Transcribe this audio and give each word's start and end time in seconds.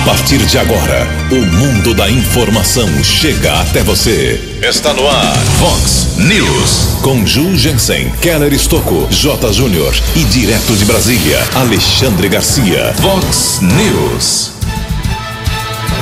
A 0.00 0.02
partir 0.02 0.38
de 0.38 0.56
agora, 0.56 1.06
o 1.30 1.44
mundo 1.56 1.92
da 1.92 2.10
informação 2.10 2.88
chega 3.04 3.60
até 3.60 3.82
você. 3.82 4.40
Está 4.62 4.94
no 4.94 5.06
ar, 5.06 5.36
Fox 5.58 6.16
News. 6.16 7.00
Com 7.02 7.26
Ju 7.26 7.54
Jensen, 7.54 8.10
Keller 8.22 8.50
Estocco, 8.54 9.06
J. 9.10 9.52
Júnior 9.52 9.94
e 10.16 10.24
direto 10.24 10.74
de 10.74 10.86
Brasília, 10.86 11.38
Alexandre 11.54 12.30
Garcia. 12.30 12.94
Fox 12.94 13.60
News. 13.60 14.52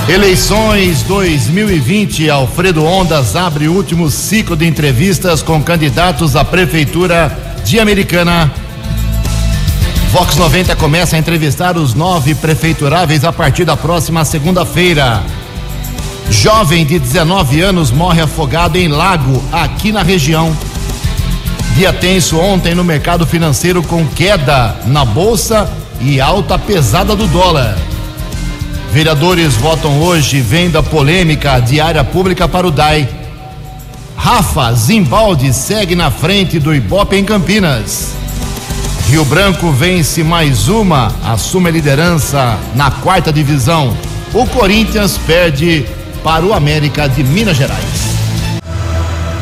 Eleições 0.09 1.03
2020, 1.03 2.31
Alfredo 2.31 2.85
Ondas 2.85 3.35
abre 3.35 3.67
o 3.67 3.75
último 3.75 4.09
ciclo 4.11 4.57
de 4.57 4.65
entrevistas 4.65 5.43
com 5.43 5.61
candidatos 5.61 6.37
à 6.37 6.45
Prefeitura 6.45 7.37
de 7.65 7.81
Americana. 7.81 8.68
Vox 10.11 10.37
90 10.37 10.75
começa 10.77 11.17
a 11.17 11.19
entrevistar 11.19 11.77
os 11.77 11.93
nove 11.93 12.35
prefeituráveis 12.35 13.25
a 13.25 13.33
partir 13.33 13.67
da 13.67 13.77
próxima 13.77 14.25
segunda-feira. 14.25 15.23
Jovem 16.31 16.87
de 16.87 16.99
19 16.99 17.61
anos 17.61 17.91
morre 17.91 18.23
afogado 18.23 18.79
em 18.79 18.89
lago, 18.89 19.43
aqui 19.53 19.93
na 19.93 20.03
região. 20.03 20.57
Dia 21.77 21.93
tenso 21.93 22.39
ontem 22.39 22.75
no 22.75 22.83
mercado 22.83 23.27
financeiro 23.27 23.83
com 23.83 24.07
queda 24.07 24.77
na 24.87 25.05
bolsa 25.05 25.71
e 26.01 26.19
alta 26.21 26.59
pesada 26.59 27.15
do 27.15 27.27
dólar. 27.27 27.77
Vereadores 28.91 29.57
votam 29.57 30.01
hoje 30.01 30.41
venda 30.41 30.83
polêmica 30.83 31.61
de 31.61 31.83
área 31.83 32.03
pública 32.03 32.49
para 32.49 32.67
o 32.67 32.71
DAI. 32.71 33.07
Rafa 34.17 34.73
Zimbaldi 34.73 35.53
segue 35.53 35.95
na 35.95 36.11
frente 36.11 36.59
do 36.59 36.75
Ibope 36.75 37.15
em 37.15 37.25
Campinas. 37.25 38.18
Rio 39.09 39.25
Branco 39.25 39.73
vence 39.73 40.23
mais 40.23 40.69
uma, 40.69 41.11
assume 41.25 41.71
a 41.71 41.73
liderança 41.73 42.59
na 42.75 42.91
quarta 42.91 43.33
divisão. 43.33 43.97
O 44.35 44.47
Corinthians 44.47 45.17
perde 45.17 45.87
para 46.23 46.45
o 46.45 46.53
América 46.53 47.09
de 47.09 47.25
Minas 47.25 47.57
Gerais. 47.57 48.19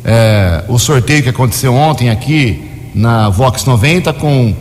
eh, 0.05 0.65
o 0.69 0.79
sorteio 0.79 1.23
que 1.23 1.29
aconteceu 1.29 1.75
ontem 1.75 2.11
aqui 2.11 2.69
na 2.95 3.29
Vox 3.29 3.65
90 3.65 4.13
com 4.15 4.55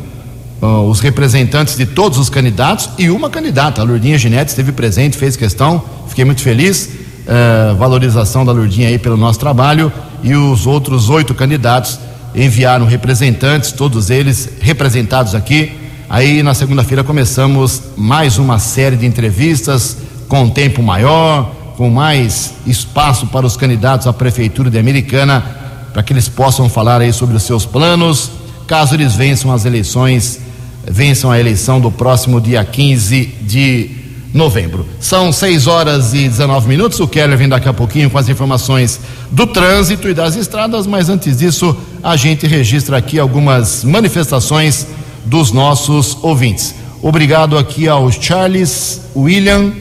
uh, 0.61 0.65
os 0.89 0.99
representantes 0.99 1.75
de 1.75 1.85
todos 1.85 2.19
os 2.19 2.29
candidatos 2.29 2.89
e 2.97 3.09
uma 3.09 3.29
candidata, 3.29 3.81
a 3.81 3.83
Lurdinha 3.83 4.17
Ginete, 4.17 4.49
esteve 4.49 4.71
presente, 4.71 5.17
fez 5.17 5.35
questão, 5.35 5.83
fiquei 6.07 6.25
muito 6.25 6.41
feliz. 6.41 6.89
Uh, 7.27 7.75
valorização 7.75 8.45
da 8.45 8.53
Lurdinha 8.53 8.87
aí 8.87 8.97
pelo 8.97 9.17
nosso 9.17 9.37
trabalho 9.37 9.91
e 10.23 10.33
os 10.33 10.65
outros 10.65 11.09
oito 11.09 11.33
candidatos 11.33 11.99
enviaram 12.37 12.85
representantes, 12.85 13.71
todos 13.71 14.11
eles 14.11 14.47
representados 14.61 15.33
aqui. 15.33 15.71
Aí 16.07 16.43
na 16.43 16.53
segunda-feira 16.53 17.03
começamos 17.03 17.81
mais 17.97 18.37
uma 18.37 18.59
série 18.59 18.95
de 18.95 19.07
entrevistas 19.07 19.97
com 20.27 20.47
tempo 20.47 20.83
maior, 20.83 21.51
com 21.75 21.89
mais 21.89 22.53
espaço 22.65 23.25
para 23.27 23.45
os 23.45 23.57
candidatos 23.57 24.05
à 24.05 24.13
prefeitura 24.13 24.69
de 24.69 24.77
Americana, 24.77 25.43
para 25.91 26.03
que 26.03 26.13
eles 26.13 26.29
possam 26.29 26.69
falar 26.69 27.01
aí 27.01 27.11
sobre 27.11 27.35
os 27.35 27.43
seus 27.43 27.65
planos, 27.65 28.29
caso 28.67 28.93
eles 28.93 29.15
vençam 29.15 29.51
as 29.51 29.65
eleições, 29.65 30.39
vençam 30.85 31.31
a 31.31 31.39
eleição 31.39 31.81
do 31.81 31.91
próximo 31.91 32.39
dia 32.39 32.63
15 32.63 33.25
de 33.41 33.97
novembro. 34.33 34.85
São 34.99 35.31
6 35.31 35.67
horas 35.67 36.13
e 36.13 36.27
19 36.27 36.67
minutos. 36.67 36.99
O 36.99 37.07
Keller 37.07 37.37
vem 37.37 37.49
daqui 37.49 37.67
a 37.67 37.73
pouquinho 37.73 38.09
com 38.09 38.17
as 38.17 38.29
informações 38.29 38.99
do 39.31 39.47
trânsito 39.47 40.07
e 40.07 40.13
das 40.13 40.35
estradas, 40.35 40.85
mas 40.85 41.09
antes 41.09 41.37
disso, 41.37 41.75
a 42.09 42.15
gente 42.15 42.47
registra 42.47 42.97
aqui 42.97 43.19
algumas 43.19 43.83
manifestações 43.83 44.87
dos 45.25 45.51
nossos 45.51 46.17
ouvintes. 46.21 46.73
Obrigado 47.01 47.57
aqui 47.57 47.87
ao 47.87 48.11
Charles 48.11 49.01
William. 49.15 49.73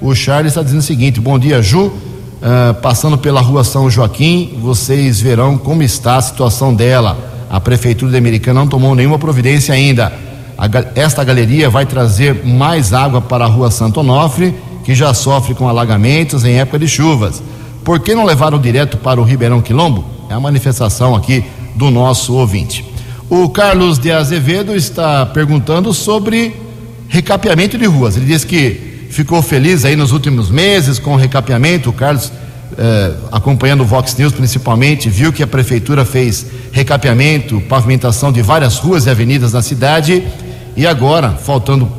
O 0.00 0.14
Charles 0.14 0.52
está 0.52 0.62
dizendo 0.62 0.80
o 0.80 0.84
seguinte: 0.84 1.20
bom 1.20 1.38
dia, 1.38 1.62
Ju. 1.62 1.86
Uh, 1.86 2.74
passando 2.80 3.18
pela 3.18 3.40
rua 3.40 3.64
São 3.64 3.90
Joaquim, 3.90 4.58
vocês 4.62 5.20
verão 5.20 5.58
como 5.58 5.82
está 5.82 6.16
a 6.16 6.22
situação 6.22 6.74
dela. 6.74 7.18
A 7.50 7.60
Prefeitura 7.60 8.12
de 8.12 8.18
Americana 8.18 8.60
não 8.60 8.68
tomou 8.68 8.94
nenhuma 8.94 9.18
providência 9.18 9.74
ainda 9.74 10.12
esta 10.94 11.24
galeria 11.24 11.70
vai 11.70 11.86
trazer 11.86 12.44
mais 12.44 12.92
água 12.92 13.20
para 13.20 13.46
a 13.46 13.48
rua 13.48 13.70
Santo 13.70 14.00
Onofre, 14.00 14.54
que 14.84 14.94
já 14.94 15.14
sofre 15.14 15.54
com 15.54 15.66
alagamentos 15.66 16.44
em 16.44 16.58
época 16.58 16.78
de 16.78 16.86
chuvas. 16.86 17.42
Por 17.82 18.00
que 18.00 18.14
não 18.14 18.26
levaram 18.26 18.58
direto 18.58 18.98
para 18.98 19.18
o 19.18 19.24
Ribeirão 19.24 19.62
Quilombo? 19.62 20.04
É 20.28 20.34
a 20.34 20.40
manifestação 20.40 21.16
aqui 21.16 21.44
do 21.74 21.90
nosso 21.90 22.34
ouvinte. 22.34 22.84
O 23.28 23.48
Carlos 23.48 23.98
de 23.98 24.10
Azevedo 24.10 24.74
está 24.74 25.24
perguntando 25.26 25.94
sobre 25.94 26.54
recapeamento 27.08 27.78
de 27.78 27.86
ruas. 27.86 28.16
Ele 28.16 28.26
diz 28.26 28.44
que 28.44 29.06
ficou 29.10 29.42
feliz 29.42 29.84
aí 29.84 29.96
nos 29.96 30.12
últimos 30.12 30.50
meses 30.50 30.98
com 30.98 31.14
o 31.14 31.16
recapeamento. 31.16 31.90
O 31.90 31.92
Carlos, 31.92 32.32
eh, 32.76 33.12
acompanhando 33.30 33.82
o 33.82 33.86
Vox 33.86 34.16
News 34.16 34.32
principalmente, 34.32 35.08
viu 35.08 35.32
que 35.32 35.42
a 35.42 35.46
prefeitura 35.46 36.04
fez 36.04 36.46
recapeamento, 36.72 37.60
pavimentação 37.62 38.32
de 38.32 38.42
várias 38.42 38.78
ruas 38.78 39.06
e 39.06 39.10
avenidas 39.10 39.52
na 39.52 39.62
cidade 39.62 40.24
e 40.76 40.86
agora, 40.86 41.30
faltando 41.30 41.90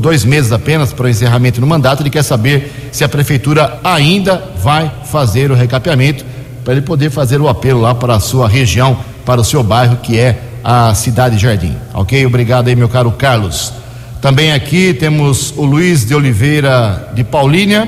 dois 0.00 0.24
meses 0.24 0.52
apenas 0.52 0.92
para 0.92 1.06
o 1.06 1.08
encerramento 1.08 1.60
do 1.60 1.66
mandato, 1.66 2.02
ele 2.02 2.10
quer 2.10 2.22
saber 2.22 2.88
se 2.92 3.04
a 3.04 3.08
prefeitura 3.08 3.78
ainda 3.84 4.42
vai 4.62 4.90
fazer 5.04 5.50
o 5.50 5.54
recapeamento 5.54 6.24
para 6.64 6.72
ele 6.72 6.82
poder 6.82 7.10
fazer 7.10 7.40
o 7.40 7.48
apelo 7.48 7.80
lá 7.80 7.94
para 7.94 8.16
a 8.16 8.20
sua 8.20 8.48
região, 8.48 8.96
para 9.24 9.40
o 9.40 9.44
seu 9.44 9.62
bairro, 9.62 9.98
que 9.98 10.18
é 10.18 10.40
a 10.64 10.94
Cidade 10.94 11.36
Jardim. 11.38 11.76
Ok? 11.92 12.24
Obrigado 12.24 12.68
aí, 12.68 12.74
meu 12.74 12.88
caro 12.88 13.12
Carlos. 13.12 13.72
Também 14.20 14.52
aqui 14.52 14.94
temos 14.94 15.52
o 15.54 15.64
Luiz 15.64 16.06
de 16.06 16.14
Oliveira 16.14 17.10
de 17.14 17.22
Paulínia. 17.22 17.86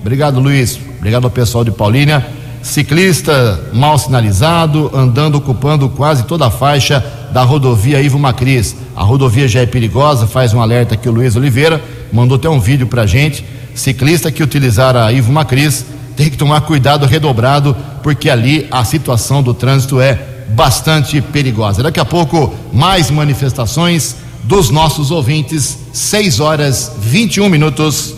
Obrigado, 0.00 0.40
Luiz. 0.40 0.78
Obrigado 0.98 1.24
ao 1.24 1.30
pessoal 1.30 1.62
de 1.62 1.70
Paulínia. 1.70 2.26
Ciclista 2.60 3.60
mal 3.72 3.96
sinalizado, 3.96 4.90
andando 4.92 5.36
ocupando 5.36 5.88
quase 5.88 6.24
toda 6.24 6.46
a 6.46 6.50
faixa 6.50 7.04
da 7.32 7.42
rodovia 7.42 8.00
Ivo 8.00 8.18
Macris. 8.18 8.76
A 8.96 9.04
rodovia 9.04 9.46
já 9.46 9.60
é 9.60 9.66
perigosa, 9.66 10.26
faz 10.26 10.52
um 10.52 10.60
alerta 10.60 10.94
aqui 10.94 11.08
o 11.08 11.12
Luiz 11.12 11.36
Oliveira, 11.36 11.80
mandou 12.12 12.36
até 12.36 12.48
um 12.48 12.58
vídeo 12.58 12.88
pra 12.88 13.06
gente. 13.06 13.44
Ciclista 13.74 14.32
que 14.32 14.42
utilizar 14.42 14.96
a 14.96 15.12
Ivo 15.12 15.32
Macris 15.32 15.86
tem 16.18 16.28
que 16.28 16.36
tomar 16.36 16.62
cuidado 16.62 17.06
redobrado, 17.06 17.76
porque 18.02 18.28
ali 18.28 18.66
a 18.72 18.84
situação 18.84 19.40
do 19.40 19.54
trânsito 19.54 20.00
é 20.00 20.18
bastante 20.48 21.20
perigosa. 21.20 21.80
Daqui 21.80 22.00
a 22.00 22.04
pouco, 22.04 22.52
mais 22.72 23.08
manifestações 23.08 24.16
dos 24.42 24.68
nossos 24.68 25.12
ouvintes, 25.12 25.78
6 25.92 26.40
horas 26.40 26.92
21 26.98 27.48
minutos. 27.48 28.16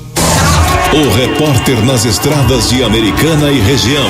O 0.94 1.14
repórter 1.14 1.84
nas 1.84 2.06
estradas 2.06 2.70
de 2.70 2.82
Americana 2.82 3.50
e 3.50 3.60
região, 3.60 4.08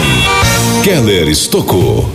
Keller 0.85 1.27
Estocou. 1.27 2.09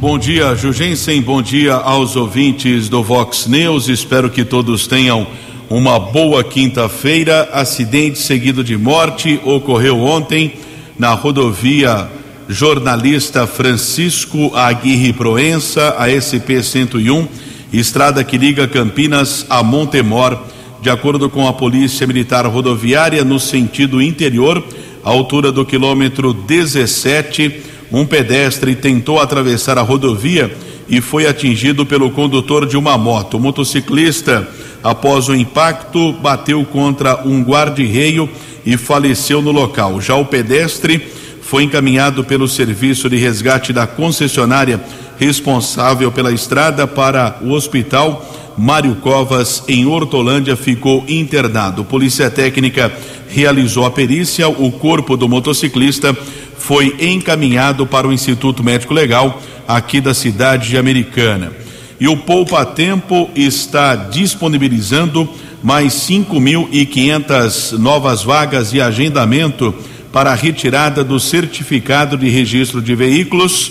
Bom 0.00 0.18
dia, 0.18 0.56
Jugensen. 0.56 1.22
Bom 1.22 1.40
dia 1.40 1.74
aos 1.74 2.16
ouvintes 2.16 2.88
do 2.88 3.00
Vox 3.00 3.46
News. 3.46 3.88
Espero 3.88 4.28
que 4.28 4.44
todos 4.44 4.88
tenham 4.88 5.24
uma 5.70 6.00
boa 6.00 6.42
quinta-feira. 6.42 7.48
Acidente 7.52 8.18
seguido 8.18 8.64
de 8.64 8.76
morte 8.76 9.40
ocorreu 9.44 10.00
ontem 10.00 10.54
na 10.98 11.14
rodovia 11.14 12.08
jornalista 12.48 13.46
Francisco 13.46 14.54
Aguirre 14.54 15.12
Proença, 15.12 15.94
a 15.98 16.08
SP-101, 16.08 17.28
estrada 17.72 18.22
que 18.22 18.36
liga 18.36 18.68
Campinas 18.68 19.46
a 19.48 19.62
Montemor. 19.62 20.38
De 20.80 20.90
acordo 20.90 21.30
com 21.30 21.46
a 21.46 21.52
Polícia 21.52 22.06
Militar 22.06 22.44
Rodoviária, 22.46 23.24
no 23.24 23.38
sentido 23.38 24.02
interior, 24.02 24.62
à 25.04 25.10
altura 25.10 25.52
do 25.52 25.64
quilômetro 25.64 26.32
17, 26.32 27.62
um 27.90 28.04
pedestre 28.04 28.74
tentou 28.74 29.20
atravessar 29.20 29.78
a 29.78 29.82
rodovia 29.82 30.54
e 30.88 31.00
foi 31.00 31.26
atingido 31.26 31.86
pelo 31.86 32.10
condutor 32.10 32.66
de 32.66 32.76
uma 32.76 32.98
moto. 32.98 33.36
O 33.36 33.40
motociclista, 33.40 34.48
após 34.82 35.28
o 35.28 35.34
impacto, 35.34 36.12
bateu 36.14 36.64
contra 36.64 37.22
um 37.24 37.42
guarda-reio 37.42 38.28
e 38.64 38.76
faleceu 38.76 39.42
no 39.42 39.50
local. 39.50 40.00
Já 40.00 40.14
o 40.14 40.24
pedestre 40.24 41.00
foi 41.40 41.64
encaminhado 41.64 42.24
pelo 42.24 42.48
serviço 42.48 43.10
de 43.10 43.16
resgate 43.16 43.72
da 43.72 43.86
concessionária 43.86 44.80
responsável 45.18 46.10
pela 46.10 46.32
estrada 46.32 46.86
para 46.86 47.38
o 47.42 47.50
hospital 47.50 48.26
Mário 48.56 48.94
Covas, 48.96 49.62
em 49.66 49.86
Hortolândia, 49.86 50.56
ficou 50.56 51.04
internado. 51.08 51.84
Polícia 51.84 52.30
Técnica 52.30 52.92
realizou 53.28 53.86
a 53.86 53.90
perícia. 53.90 54.48
O 54.48 54.70
corpo 54.70 55.16
do 55.16 55.28
motociclista 55.28 56.16
foi 56.58 56.94
encaminhado 57.00 57.86
para 57.86 58.06
o 58.06 58.12
Instituto 58.12 58.62
Médico 58.62 58.94
Legal 58.94 59.40
aqui 59.66 60.00
da 60.00 60.12
cidade 60.12 60.68
de 60.68 60.78
Americana. 60.78 61.52
E 61.98 62.08
o 62.08 62.16
Poupa 62.16 62.64
Tempo 62.64 63.30
está 63.34 63.94
disponibilizando 63.94 65.28
mais 65.62 65.94
5.500 65.94 67.78
novas 67.78 68.22
vagas 68.22 68.70
de 68.70 68.80
agendamento 68.80 69.74
para 70.12 70.32
a 70.32 70.34
retirada 70.34 71.04
do 71.04 71.20
certificado 71.20 72.16
de 72.16 72.28
registro 72.28 72.82
de 72.82 72.94
veículos. 72.94 73.70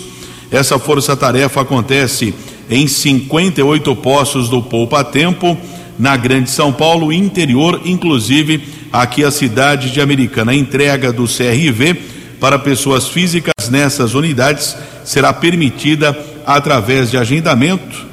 Essa 0.50 0.78
força-tarefa 0.78 1.60
acontece 1.60 2.34
em 2.70 2.86
58 2.86 3.94
postos 3.96 4.48
do 4.48 4.62
Poupa 4.62 5.04
Tempo, 5.04 5.56
na 5.98 6.16
Grande 6.16 6.50
São 6.50 6.72
Paulo, 6.72 7.12
interior, 7.12 7.82
inclusive 7.84 8.62
aqui 8.90 9.22
a 9.22 9.30
cidade 9.30 9.90
de 9.90 10.00
Americana. 10.00 10.52
A 10.52 10.56
entrega 10.56 11.12
do 11.12 11.24
CRV 11.24 11.94
para 12.40 12.58
pessoas 12.58 13.08
físicas 13.08 13.52
nessas 13.70 14.14
unidades 14.14 14.76
será 15.04 15.32
permitida 15.32 16.18
através 16.46 17.10
de 17.10 17.16
agendamento 17.18 18.06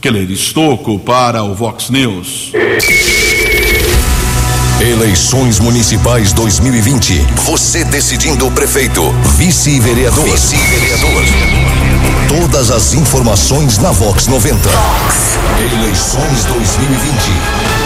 Keller 0.00 0.30
Estocco 0.30 0.98
para 0.98 1.42
o 1.42 1.54
Vox 1.54 1.90
News. 1.90 2.52
Eleições 4.80 5.60
Municipais 5.60 6.32
2020. 6.32 7.14
Você 7.46 7.84
decidindo 7.84 8.46
o 8.46 8.50
prefeito, 8.50 9.02
vice-vereador. 9.36 10.24
Vice-vereador. 10.24 11.24
Todas 12.28 12.70
as 12.70 12.92
informações 12.92 13.78
na 13.78 13.92
Vox 13.92 14.26
90. 14.26 14.68
Vox. 14.68 15.38
Eleições 15.72 16.44
2020. 16.44 17.83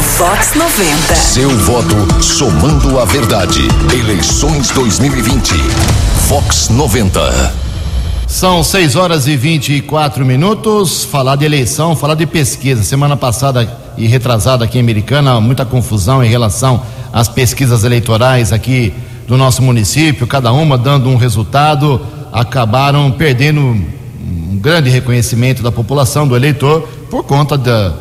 Vox 0.00 0.54
90. 0.54 1.14
Seu 1.14 1.50
voto 1.58 2.22
somando 2.22 2.98
a 2.98 3.04
verdade. 3.04 3.60
Eleições 3.92 4.70
2020. 4.70 5.52
Vox 6.26 6.70
90. 6.70 7.54
São 8.26 8.64
6 8.64 8.96
horas 8.96 9.26
e 9.26 9.36
24 9.36 10.24
minutos. 10.24 11.04
Falar 11.04 11.36
de 11.36 11.44
eleição, 11.44 11.94
falar 11.94 12.14
de 12.14 12.24
pesquisa. 12.24 12.82
Semana 12.82 13.14
passada 13.14 13.70
e 13.98 14.06
retrasada 14.06 14.64
aqui 14.64 14.78
em 14.78 14.80
Americana, 14.80 15.38
muita 15.38 15.66
confusão 15.66 16.24
em 16.24 16.30
relação 16.30 16.82
às 17.12 17.28
pesquisas 17.28 17.84
eleitorais 17.84 18.54
aqui 18.54 18.94
do 19.28 19.36
nosso 19.36 19.62
município, 19.62 20.26
cada 20.26 20.50
uma 20.50 20.78
dando 20.78 21.10
um 21.10 21.16
resultado, 21.16 22.00
acabaram 22.32 23.10
perdendo 23.10 23.60
um 23.60 24.58
grande 24.58 24.88
reconhecimento 24.88 25.62
da 25.62 25.70
população, 25.70 26.26
do 26.26 26.34
eleitor, 26.34 26.88
por 27.10 27.22
conta 27.22 27.58
da, 27.58 27.92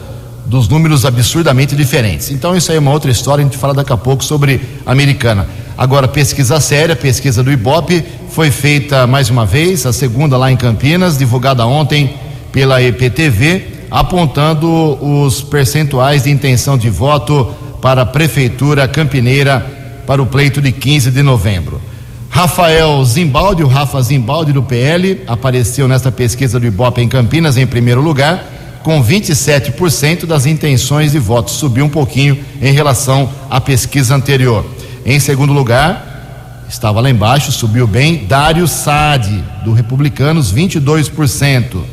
dos 0.50 0.68
números 0.68 1.06
absurdamente 1.06 1.76
diferentes. 1.76 2.32
Então, 2.32 2.56
isso 2.58 2.72
aí 2.72 2.78
é 2.78 2.80
uma 2.80 2.92
outra 2.92 3.12
história, 3.12 3.44
a 3.44 3.46
gente 3.46 3.58
fala 3.58 3.74
daqui 3.74 3.94
a 3.94 3.98
pouco 3.98 4.24
sobre 4.24 4.60
a 4.84 4.92
Americana. 4.92 5.48
Agora, 5.78 6.08
pesquisa 6.08 6.60
séria, 6.60 6.96
pesquisa 6.96 7.44
do 7.44 7.52
Ibope, 7.52 8.04
foi 8.32 8.50
feita 8.50 9.06
mais 9.06 9.30
uma 9.30 9.46
vez, 9.46 9.86
a 9.86 9.94
segunda 9.94 10.36
lá 10.38 10.52
em 10.52 10.58
Campinas, 10.58 11.20
divulgada 11.20 11.66
ontem 11.68 12.16
pela 12.52 12.82
EPTV, 12.82 13.86
apontando 13.92 14.68
os 15.00 15.42
percentuais 15.42 16.24
de 16.24 16.32
intenção 16.32 16.78
de 16.78 16.90
voto 16.90 17.54
para 17.80 18.02
a 18.02 18.06
Prefeitura 18.06 18.88
Campineira 18.88 19.66
para 20.08 20.22
o 20.22 20.26
pleito 20.26 20.60
de 20.60 20.72
15 20.72 21.12
de 21.12 21.22
novembro. 21.22 21.80
Rafael 22.28 23.06
Zimbaldi, 23.06 23.64
o 23.64 23.68
Rafa 23.68 24.02
Zimbaldi 24.02 24.52
do 24.52 24.64
PL, 24.64 25.22
apareceu 25.28 25.88
nesta 25.88 26.12
pesquisa 26.12 26.60
do 26.60 26.66
Ibope 26.66 27.02
em 27.02 27.08
Campinas 27.08 27.56
em 27.56 27.68
primeiro 27.68 28.02
lugar, 28.02 28.59
com 28.84 29.04
27% 29.04 30.26
das 30.26 30.46
intenções 30.46 31.12
de 31.12 31.20
voto. 31.20 31.52
Subiu 31.52 31.86
um 31.86 31.90
pouquinho 31.90 32.38
em 32.62 32.74
relação 32.74 33.30
à 33.50 33.60
pesquisa 33.60 34.16
anterior. 34.16 34.66
Em 35.06 35.20
segundo 35.20 35.54
lugar, 35.54 36.66
estava 36.70 37.02
lá 37.02 37.10
embaixo, 37.10 37.52
subiu 37.52 37.88
bem, 37.88 38.26
Dário 38.28 38.68
Sade, 38.68 39.44
do 39.64 39.74
Republicanos, 39.74 40.54
22%. 40.54 41.76
Uh, 41.76 41.86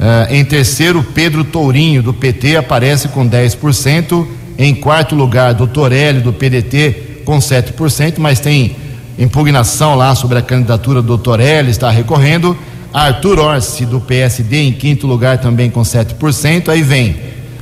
eh, 0.00 0.28
em 0.38 0.44
terceiro, 0.44 1.02
Pedro 1.02 1.44
Tourinho, 1.44 2.02
do 2.02 2.12
PT, 2.12 2.56
aparece 2.56 3.08
com 3.08 3.28
10%. 3.28 4.26
Em 4.56 4.74
quarto 4.74 5.14
lugar, 5.14 5.54
do 5.54 5.68
Torelli, 5.68 6.20
do 6.20 6.32
PDT, 6.32 7.22
com 7.24 7.38
7%, 7.38 8.14
mas 8.18 8.40
tem 8.40 8.74
impugnação 9.18 9.94
lá 9.94 10.14
sobre 10.14 10.38
a 10.38 10.42
candidatura 10.42 11.00
do 11.00 11.16
Torelli, 11.16 11.70
está 11.70 11.90
recorrendo. 11.90 12.56
Arthur 12.92 13.38
Orsi, 13.38 13.84
do 13.84 14.00
PSD, 14.00 14.62
em 14.62 14.72
quinto 14.72 15.06
lugar, 15.06 15.38
também 15.38 15.70
com 15.70 15.82
7%. 15.82 16.68
Aí 16.68 16.82
vem 16.82 17.16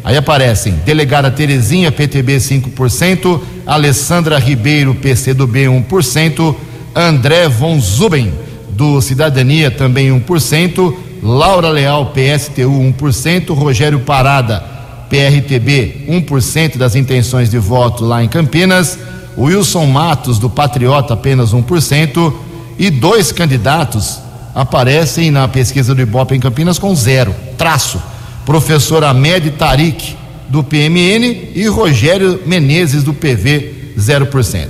Aí 0.06 0.16
aparecem 0.16 0.72
delegada 0.84 1.32
Terezinha, 1.32 1.90
PTB 1.90 2.36
5%, 2.36 3.40
Alessandra 3.66 4.38
Ribeiro, 4.38 4.94
PCdoB 4.94 5.64
1%, 5.64 6.54
André 6.94 7.48
von 7.48 7.80
Zuben, 7.80 8.32
do 8.70 9.00
Cidadania 9.00 9.68
também 9.68 10.10
1%, 10.10 10.94
Laura 11.24 11.70
Leal, 11.70 12.12
PSTU 12.14 12.94
1%, 12.96 13.52
Rogério 13.52 13.98
Parada, 13.98 14.62
PRTB 15.10 16.04
1% 16.08 16.76
das 16.76 16.94
intenções 16.94 17.50
de 17.50 17.58
voto 17.58 18.04
lá 18.04 18.22
em 18.22 18.28
Campinas, 18.28 18.96
Wilson 19.36 19.86
Matos, 19.86 20.38
do 20.38 20.48
Patriota, 20.48 21.14
apenas 21.14 21.52
1%, 21.52 22.32
e 22.78 22.90
dois 22.90 23.32
candidatos 23.32 24.20
aparecem 24.56 25.30
na 25.30 25.46
pesquisa 25.46 25.94
do 25.94 26.00
Ibope 26.00 26.34
em 26.34 26.40
Campinas 26.40 26.78
com 26.78 26.94
zero, 26.94 27.36
traço. 27.58 28.00
Professor 28.46 29.04
Ahmed 29.04 29.50
Tarik, 29.50 30.16
do 30.48 30.64
PMN, 30.64 31.50
e 31.54 31.66
Rogério 31.66 32.40
Menezes, 32.46 33.02
do 33.02 33.12
PV, 33.12 33.92
0%. 33.98 34.68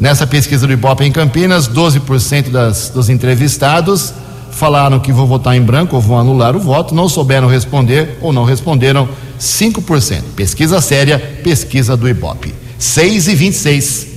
Nessa 0.00 0.26
pesquisa 0.26 0.66
do 0.66 0.72
Ibope 0.72 1.04
em 1.04 1.12
Campinas, 1.12 1.68
12% 1.68 2.48
das, 2.50 2.88
dos 2.88 3.08
entrevistados 3.08 4.12
falaram 4.50 4.98
que 4.98 5.12
vão 5.12 5.26
votar 5.26 5.54
em 5.54 5.62
branco 5.62 5.94
ou 5.94 6.02
vão 6.02 6.18
anular 6.18 6.56
o 6.56 6.60
voto, 6.60 6.92
não 6.92 7.08
souberam 7.08 7.46
responder 7.46 8.18
ou 8.20 8.32
não 8.32 8.42
responderam 8.42 9.08
5%. 9.38 10.22
Pesquisa 10.34 10.80
séria, 10.80 11.18
pesquisa 11.44 11.96
do 11.96 12.08
Ibope. 12.08 12.52
6 12.78 13.28
e 13.28 13.34
26. 13.36 14.09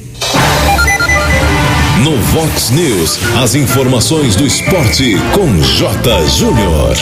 No 2.04 2.18
Vox 2.18 2.70
News, 2.72 3.18
as 3.42 3.56
informações 3.56 4.36
do 4.36 4.46
esporte 4.46 5.16
com 5.34 5.48
J. 5.62 6.28
Júnior. 6.28 6.98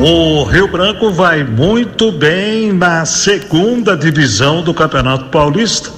O 0.00 0.42
Rio 0.42 0.66
Branco 0.66 1.12
vai 1.12 1.44
muito 1.44 2.10
bem 2.10 2.72
na 2.72 3.04
segunda 3.04 3.96
divisão 3.96 4.62
do 4.64 4.74
Campeonato 4.74 5.26
Paulista. 5.26 5.90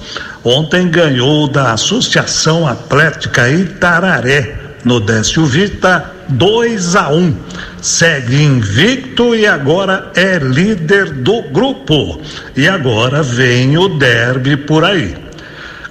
Ontem 0.43 0.89
ganhou 0.89 1.47
da 1.47 1.73
Associação 1.73 2.67
Atlética 2.67 3.49
Itararé 3.49 4.59
no 4.85 4.99
Décio 4.99 5.43
Vita 5.47 6.11
2 6.29 6.95
a 6.95 7.09
1. 7.09 7.17
Um. 7.17 7.35
Segue 7.81 8.43
invicto 8.43 9.33
e 9.33 9.47
agora 9.47 10.11
é 10.15 10.37
líder 10.37 11.09
do 11.09 11.41
grupo. 11.49 12.21
E 12.55 12.67
agora 12.67 13.23
vem 13.23 13.75
o 13.75 13.89
derby 13.89 14.55
por 14.55 14.83
aí. 14.83 15.22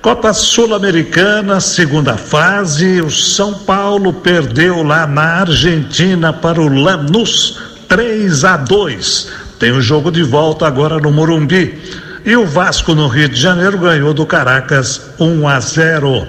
Copa 0.03 0.33
Sul-Americana, 0.33 1.61
segunda 1.61 2.17
fase, 2.17 3.01
o 3.01 3.09
São 3.09 3.55
Paulo 3.55 4.13
perdeu 4.13 4.83
lá 4.83 5.07
na 5.07 5.43
Argentina 5.43 6.33
para 6.33 6.61
o 6.61 6.67
Lanús 6.67 7.61
3 7.87 8.45
a 8.45 8.57
2. 8.57 9.29
Tem 9.61 9.71
o 9.71 9.81
jogo 9.81 10.11
de 10.11 10.25
volta 10.25 10.67
agora 10.67 10.99
no 10.99 11.13
Morumbi. 11.13 11.81
E 12.25 12.35
o 12.35 12.45
Vasco 12.45 12.97
no 12.97 13.07
Rio 13.07 13.29
de 13.29 13.41
Janeiro 13.41 13.79
ganhou 13.79 14.13
do 14.13 14.27
Caracas 14.27 15.13
1 15.21 15.47
a 15.47 15.61
0. 15.61 16.27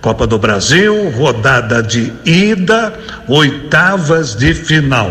Copa 0.00 0.24
do 0.24 0.38
Brasil, 0.38 1.10
rodada 1.10 1.82
de 1.82 2.12
ida, 2.24 2.94
oitavas 3.26 4.36
de 4.36 4.54
final. 4.54 5.10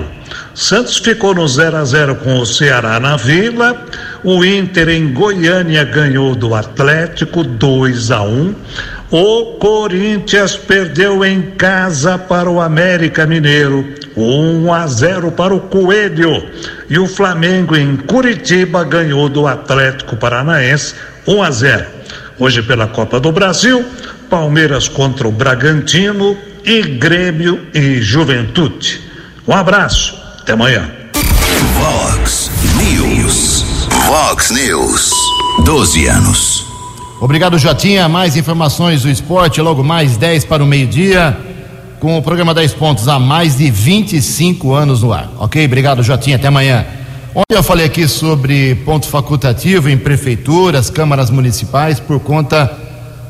Santos 0.57 0.97
ficou 0.97 1.35
no 1.35 1.47
0 1.47 1.77
a 1.77 1.85
0 1.85 2.15
com 2.15 2.39
o 2.39 2.45
Ceará 2.45 2.99
na 2.99 3.15
Vila. 3.15 3.85
O 4.23 4.43
Inter 4.43 4.89
em 4.89 5.13
Goiânia 5.13 5.83
ganhou 5.83 6.33
do 6.33 6.55
Atlético 6.55 7.43
2 7.43 8.09
a 8.09 8.23
1. 8.23 8.55
O 9.11 9.45
Corinthians 9.59 10.57
perdeu 10.57 11.23
em 11.23 11.51
casa 11.51 12.17
para 12.17 12.49
o 12.49 12.59
América 12.59 13.27
Mineiro, 13.27 13.87
1 14.17 14.73
a 14.73 14.87
0 14.87 15.31
para 15.31 15.53
o 15.53 15.59
Coelho. 15.59 16.49
E 16.89 16.97
o 16.97 17.05
Flamengo 17.05 17.75
em 17.75 17.95
Curitiba 17.95 18.83
ganhou 18.83 19.29
do 19.29 19.45
Atlético 19.45 20.17
Paranaense 20.17 20.95
1 21.27 21.43
a 21.43 21.51
0. 21.51 21.85
Hoje 22.39 22.63
pela 22.63 22.87
Copa 22.87 23.19
do 23.19 23.31
Brasil, 23.31 23.85
Palmeiras 24.27 24.87
contra 24.87 25.27
o 25.27 25.31
Bragantino 25.31 26.35
e 26.65 26.81
Grêmio 26.81 27.67
e 27.75 28.01
Juventude. 28.01 29.01
Um 29.47 29.53
abraço, 29.53 30.26
até 30.47 30.53
amanhã. 30.53 30.89
Vox 31.73 32.49
News. 32.77 33.65
Vox 34.07 34.49
News. 34.51 35.11
12 35.65 36.07
anos. 36.07 36.65
Obrigado, 37.19 37.59
Jotinha. 37.59 38.07
Mais 38.07 38.37
informações 38.37 39.01
do 39.01 39.09
esporte, 39.09 39.59
logo 39.59 39.83
mais 39.83 40.15
10 40.15 40.45
para 40.45 40.63
o 40.63 40.65
meio-dia, 40.65 41.37
com 41.99 42.17
o 42.17 42.21
programa 42.21 42.53
10 42.53 42.75
pontos 42.75 43.09
há 43.09 43.19
mais 43.19 43.57
de 43.57 43.69
25 43.69 44.73
anos 44.73 45.03
no 45.03 45.11
ar. 45.11 45.29
Ok? 45.37 45.65
Obrigado, 45.65 46.01
Jotinha. 46.01 46.37
Até 46.37 46.47
amanhã. 46.47 46.85
Ontem 47.35 47.57
eu 47.57 47.63
falei 47.63 47.85
aqui 47.85 48.07
sobre 48.07 48.75
ponto 48.85 49.05
facultativo 49.05 49.89
em 49.89 49.97
prefeituras, 49.97 50.89
câmaras 50.89 51.29
municipais, 51.29 51.99
por 51.99 52.21
conta 52.21 52.71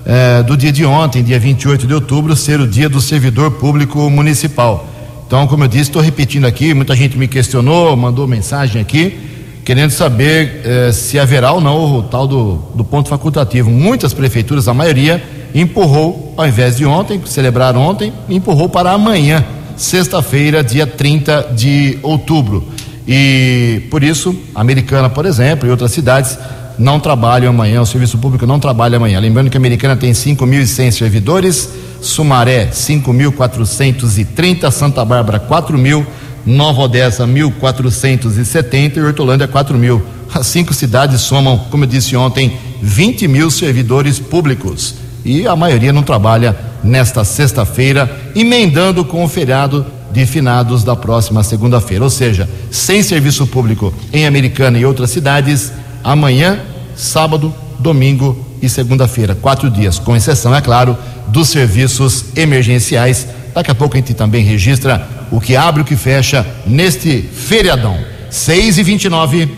eh, 0.06 0.44
do 0.44 0.56
dia 0.56 0.72
de 0.72 0.86
ontem, 0.86 1.24
dia 1.24 1.40
28 1.40 1.88
de 1.88 1.96
outubro, 1.96 2.36
ser 2.36 2.60
o 2.60 2.68
dia 2.68 2.88
do 2.88 3.02
servidor 3.02 3.54
público 3.54 4.08
municipal. 4.08 4.88
Então, 5.28 5.46
como 5.46 5.66
eu 5.66 5.68
disse, 5.68 5.84
estou 5.84 6.02
repetindo 6.02 6.46
aqui, 6.46 6.74
muita 6.74 6.96
gente 6.96 7.18
me 7.18 7.28
questionou, 7.28 7.96
mandou 7.96 8.26
mensagem 8.26 8.82
aqui 8.82 9.28
querendo 9.68 9.92
saber 9.92 10.62
eh, 10.64 10.92
se 10.94 11.20
haverá 11.20 11.52
ou 11.52 11.60
não 11.60 11.98
o 11.98 12.04
tal 12.04 12.26
do, 12.26 12.56
do 12.74 12.86
ponto 12.86 13.10
facultativo. 13.10 13.70
Muitas 13.70 14.14
prefeituras, 14.14 14.66
a 14.70 14.74
maioria, 14.74 15.22
empurrou, 15.54 16.34
ao 16.38 16.48
invés 16.48 16.78
de 16.78 16.86
ontem, 16.86 17.20
celebrar 17.26 17.76
ontem, 17.76 18.14
empurrou 18.30 18.70
para 18.70 18.94
amanhã, 18.94 19.44
sexta-feira, 19.76 20.64
dia 20.64 20.88
30 20.88 21.52
de 21.54 22.00
outubro. 22.02 22.66
E 23.06 23.82
por 23.92 24.06
isso, 24.06 24.34
Americana, 24.56 25.10
por 25.10 25.26
exemplo, 25.26 25.68
e 25.68 25.72
outras 25.72 25.92
cidades 25.92 26.40
não 26.80 26.98
trabalham 26.98 27.50
amanhã, 27.50 27.82
o 27.82 27.86
serviço 27.86 28.18
público 28.18 28.48
não 28.48 28.62
trabalha 28.62 28.96
amanhã. 28.96 29.20
Lembrando 29.20 29.50
que 29.50 29.58
a 29.58 29.60
Americana 29.60 29.98
tem 29.98 30.14
5.100 30.14 30.92
servidores, 30.92 31.70
Sumaré 32.02 32.68
5.430, 32.68 34.72
Santa 34.72 35.04
Bárbara 35.04 35.40
4.000 35.40 36.06
Nova 36.48 36.84
Odessa 36.84 37.28
1.470 37.28 38.96
e 38.96 39.02
Hortolândia 39.02 39.50
4 39.50 39.78
mil. 39.78 40.02
As 40.34 40.48
cinco 40.48 40.74
cidades 40.74 41.20
somam, 41.20 41.58
como 41.70 41.84
eu 41.84 41.88
disse 41.88 42.16
ontem, 42.16 42.58
20 42.82 43.28
mil 43.28 43.52
servidores 43.52 44.18
públicos. 44.18 44.96
E 45.26 45.46
a 45.46 45.58
maioria 45.58 45.92
não 45.92 46.04
trabalha 46.04 46.58
nesta 46.82 47.26
sexta-feira, 47.26 48.10
emendando 48.34 49.04
com 49.04 49.26
o 49.26 49.28
feriado 49.28 49.86
de 50.10 50.26
finados 50.26 50.86
da 50.86 50.96
próxima 50.96 51.44
segunda-feira. 51.44 52.06
Ou 52.06 52.10
seja, 52.10 52.50
sem 52.72 53.04
serviço 53.04 53.46
público 53.46 53.94
em 54.14 54.26
Americana 54.26 54.80
e 54.80 54.86
outras 54.86 55.10
cidades, 55.10 55.74
amanhã, 56.02 56.62
sábado, 56.96 57.54
domingo 57.78 58.47
e 58.62 58.70
segunda-feira. 58.70 59.36
Quatro 59.36 59.70
dias, 59.70 60.00
com 60.00 60.16
exceção, 60.16 60.56
é 60.56 60.62
claro, 60.62 60.98
dos 61.28 61.50
serviços 61.50 62.26
emergenciais. 62.36 63.28
Daqui 63.54 63.72
a 63.72 63.76
pouco 63.76 63.96
a 63.96 64.00
gente 64.00 64.14
também 64.14 64.44
registra 64.44 65.08
o 65.32 65.40
que 65.40 65.56
abre 65.56 65.82
e 65.82 65.84
o 65.84 65.86
que 65.86 65.96
fecha 65.96 66.46
neste 66.66 67.22
feriadão. 67.22 67.98
6 68.30 68.78
e 68.78 68.84
29 68.84 69.58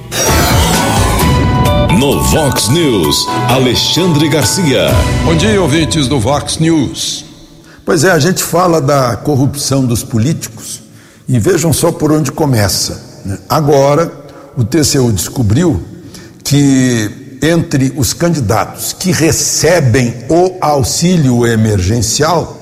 No 1.99 2.21
Vox 2.23 2.69
News, 2.69 3.27
Alexandre 3.49 4.29
Garcia. 4.29 4.87
Bom 5.25 5.35
dia, 5.35 5.61
ouvintes 5.61 6.07
do 6.07 6.19
Vox 6.19 6.59
News. 6.59 7.25
Pois 7.83 8.03
é, 8.03 8.11
a 8.11 8.19
gente 8.19 8.43
fala 8.43 8.79
da 8.79 9.15
corrupção 9.17 9.85
dos 9.85 10.03
políticos 10.03 10.81
e 11.27 11.39
vejam 11.39 11.73
só 11.73 11.91
por 11.91 12.11
onde 12.11 12.31
começa. 12.31 13.21
Né? 13.25 13.37
Agora, 13.49 14.11
o 14.55 14.63
TCU 14.63 15.11
descobriu 15.11 15.83
que 16.43 17.28
entre 17.41 17.91
os 17.95 18.13
candidatos 18.13 18.93
que 18.93 19.11
recebem 19.11 20.25
o 20.29 20.55
auxílio 20.61 21.45
emergencial, 21.45 22.57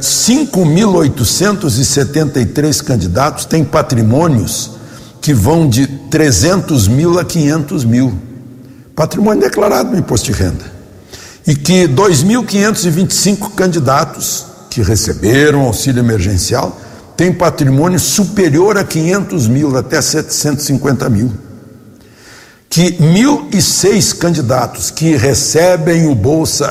5.873 0.00 2.82
candidatos 2.82 3.44
têm 3.44 3.62
patrimônios 3.64 4.70
que 5.20 5.34
vão 5.34 5.68
de 5.68 5.86
300 5.86 6.88
mil 6.88 7.18
a 7.18 7.24
500 7.24 7.84
mil. 7.84 8.18
Patrimônio 8.96 9.42
declarado 9.42 9.90
no 9.90 9.98
imposto 9.98 10.32
de 10.32 10.38
renda. 10.38 10.64
E 11.46 11.54
que 11.54 11.86
2.525 11.88 13.54
candidatos 13.54 14.46
que 14.70 14.80
receberam 14.82 15.60
auxílio 15.60 16.00
emergencial 16.00 16.80
têm 17.16 17.32
patrimônio 17.32 17.98
superior 17.98 18.76
a 18.78 18.84
500 18.84 19.46
mil, 19.46 19.76
até 19.76 20.00
750 20.00 21.10
mil. 21.10 21.30
Que 22.70 22.92
1.006 22.92 24.16
candidatos 24.16 24.92
que 24.92 25.16
recebem 25.16 26.06
o 26.06 26.14
bolsa, 26.14 26.70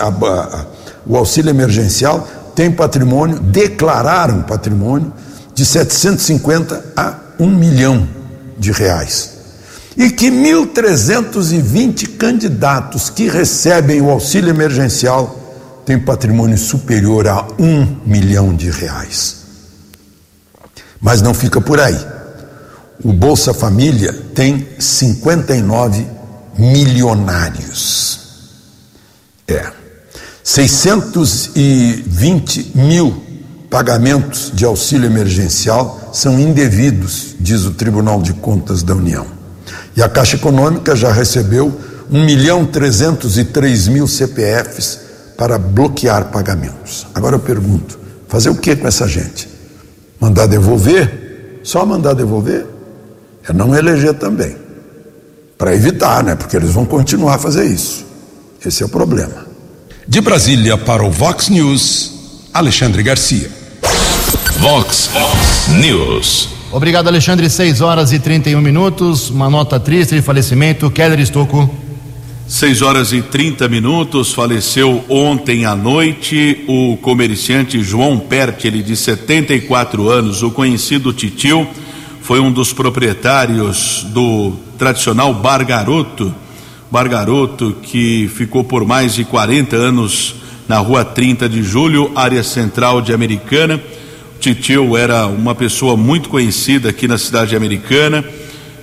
o 1.05 1.17
auxílio 1.17 1.49
emergencial 1.49 2.25
têm 2.55 2.71
patrimônio, 2.71 3.37
declararam 3.37 4.41
patrimônio 4.41 5.11
de 5.53 5.65
750 5.65 6.93
a 6.95 7.15
1 7.37 7.49
milhão 7.49 8.07
de 8.57 8.71
reais. 8.71 9.31
E 9.97 10.09
que 10.09 10.31
1.320 10.31 12.15
candidatos 12.15 13.09
que 13.09 13.27
recebem 13.27 13.99
o 13.99 14.09
auxílio 14.09 14.49
emergencial 14.49 15.37
têm 15.85 15.99
patrimônio 15.99 16.57
superior 16.57 17.27
a 17.27 17.45
1 17.59 17.97
milhão 18.05 18.55
de 18.55 18.69
reais. 18.69 19.39
Mas 21.01 21.21
não 21.21 21.33
fica 21.33 21.59
por 21.59 21.77
aí. 21.77 22.18
O 23.03 23.11
Bolsa 23.13 23.53
Família 23.53 24.11
tem 24.35 24.67
59 24.77 26.05
milionários. 26.57 28.19
É. 29.47 29.71
620 30.43 32.73
mil 32.75 33.23
pagamentos 33.69 34.51
de 34.53 34.65
auxílio 34.65 35.05
emergencial 35.05 36.09
são 36.11 36.37
indevidos, 36.39 37.35
diz 37.39 37.65
o 37.65 37.71
Tribunal 37.71 38.21
de 38.21 38.33
Contas 38.33 38.83
da 38.83 38.95
União. 38.95 39.25
E 39.95 40.03
a 40.03 40.09
Caixa 40.09 40.35
Econômica 40.35 40.95
já 40.95 41.11
recebeu 41.11 41.79
1 42.11 42.25
milhão 42.25 42.65
303 42.65 43.87
mil 43.87 44.07
CPFs 44.07 44.99
para 45.37 45.57
bloquear 45.57 46.31
pagamentos. 46.31 47.07
Agora 47.13 47.35
eu 47.35 47.39
pergunto: 47.39 47.97
Fazer 48.27 48.49
o 48.49 48.55
que 48.55 48.75
com 48.75 48.87
essa 48.87 49.07
gente? 49.07 49.47
Mandar 50.19 50.47
devolver? 50.47 51.61
Só 51.63 51.85
mandar 51.85 52.13
devolver? 52.13 52.78
É 53.49 53.53
não 53.53 53.75
eleger 53.75 54.13
também. 54.13 54.55
Para 55.57 55.75
evitar, 55.75 56.23
né? 56.23 56.35
Porque 56.35 56.55
eles 56.55 56.71
vão 56.71 56.85
continuar 56.85 57.35
a 57.35 57.39
fazer 57.39 57.65
isso. 57.65 58.05
Esse 58.63 58.83
é 58.83 58.85
o 58.85 58.89
problema. 58.89 59.47
De 60.07 60.21
Brasília 60.21 60.77
para 60.77 61.03
o 61.03 61.09
Vox 61.09 61.49
News, 61.49 62.47
Alexandre 62.53 63.01
Garcia. 63.01 63.49
Vox 64.59 65.09
News. 65.79 66.49
Obrigado, 66.71 67.07
Alexandre. 67.07 67.49
6 67.49 67.81
horas 67.81 68.11
e 68.11 68.19
31 68.19 68.61
minutos. 68.61 69.31
Uma 69.31 69.49
nota 69.49 69.79
triste 69.79 70.15
de 70.15 70.21
falecimento. 70.21 70.91
Keller 70.91 71.19
Estocco. 71.19 71.69
6 72.47 72.81
horas 72.81 73.13
e 73.13 73.21
30 73.21 73.67
minutos, 73.67 74.33
faleceu 74.33 75.05
ontem 75.07 75.65
à 75.65 75.75
noite 75.75 76.65
o 76.67 76.97
comerciante 76.97 77.83
João 77.83 78.17
Pertile, 78.17 78.81
de 78.81 78.95
74 78.95 80.09
anos, 80.09 80.41
o 80.41 80.49
conhecido 80.49 81.13
Titio, 81.13 81.67
foi 82.29 82.39
um 82.39 82.51
dos 82.51 82.71
proprietários 82.71 84.05
do 84.09 84.53
tradicional 84.77 85.33
Bar 85.33 85.65
Garoto, 85.65 86.31
Bar 86.91 87.09
Garoto 87.09 87.75
que 87.81 88.29
ficou 88.36 88.63
por 88.63 88.86
mais 88.86 89.15
de 89.15 89.25
40 89.25 89.75
anos 89.75 90.36
na 90.67 90.77
rua 90.77 91.03
30 91.03 91.50
de 91.50 91.63
julho, 91.63 92.12
área 92.15 92.43
central 92.43 93.01
de 93.01 93.13
Americana. 93.13 93.81
Titio 94.39 94.95
era 94.95 95.25
uma 95.25 95.55
pessoa 95.55 95.98
muito 95.98 96.29
conhecida 96.29 96.89
aqui 96.89 97.07
na 97.07 97.17
cidade 97.17 97.55
americana, 97.55 98.24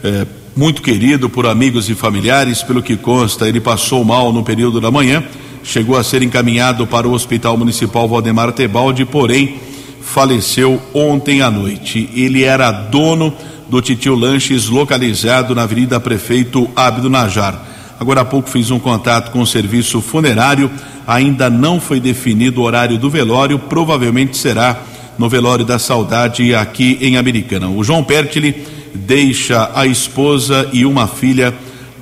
é, 0.03 0.26
muito 0.57 0.83
querido 0.83 1.31
por 1.31 1.47
amigos 1.47 1.88
e 1.88 1.95
familiares, 1.95 2.65
pelo 2.65 2.83
que 2.83 2.97
consta, 2.97 3.49
ele 3.49 3.61
passou 3.61 4.05
mal 4.05 4.33
no 4.33 4.43
período 4.43 4.81
da 4.81 4.91
manhã, 4.91 5.23
chegou 5.62 5.97
a 5.97 6.03
ser 6.03 6.21
encaminhado 6.21 6.85
para 6.85 7.07
o 7.07 7.12
Hospital 7.12 7.57
Municipal 7.57 8.09
Valdemar 8.09 8.50
Tebaldi, 8.50 9.05
porém 9.05 9.61
faleceu 10.07 10.81
ontem 10.95 11.43
à 11.43 11.51
noite. 11.51 12.09
Ele 12.15 12.45
era 12.45 12.71
dono 12.71 13.35
do 13.69 13.83
Titio 13.83 14.15
Lanches, 14.15 14.69
localizado 14.69 15.55
na 15.55 15.65
Avenida 15.65 15.99
Prefeito 15.99 16.71
Abdo 16.77 17.11
Najar. 17.11 17.67
Agora 17.99 18.21
há 18.21 18.25
pouco 18.25 18.49
fiz 18.49 18.71
um 18.71 18.79
contato 18.79 19.33
com 19.33 19.41
o 19.41 19.47
serviço 19.47 20.01
funerário, 20.01 20.71
ainda 21.07 21.51
não 21.51 21.81
foi 21.81 21.99
definido 21.99 22.61
o 22.61 22.65
horário 22.65 22.97
do 22.97 23.11
velório, 23.11 23.59
provavelmente 23.59 24.37
será 24.37 24.81
no 25.19 25.29
velório 25.29 25.65
da 25.65 25.79
saudade 25.79 26.55
aqui 26.55 26.99
em 27.01 27.17
Americana. 27.17 27.69
O 27.69 27.83
João 27.83 28.05
Pertile 28.05 28.65
deixa 28.95 29.71
a 29.75 29.87
esposa 29.87 30.69
e 30.73 30.87
uma 30.87 31.07
filha. 31.07 31.53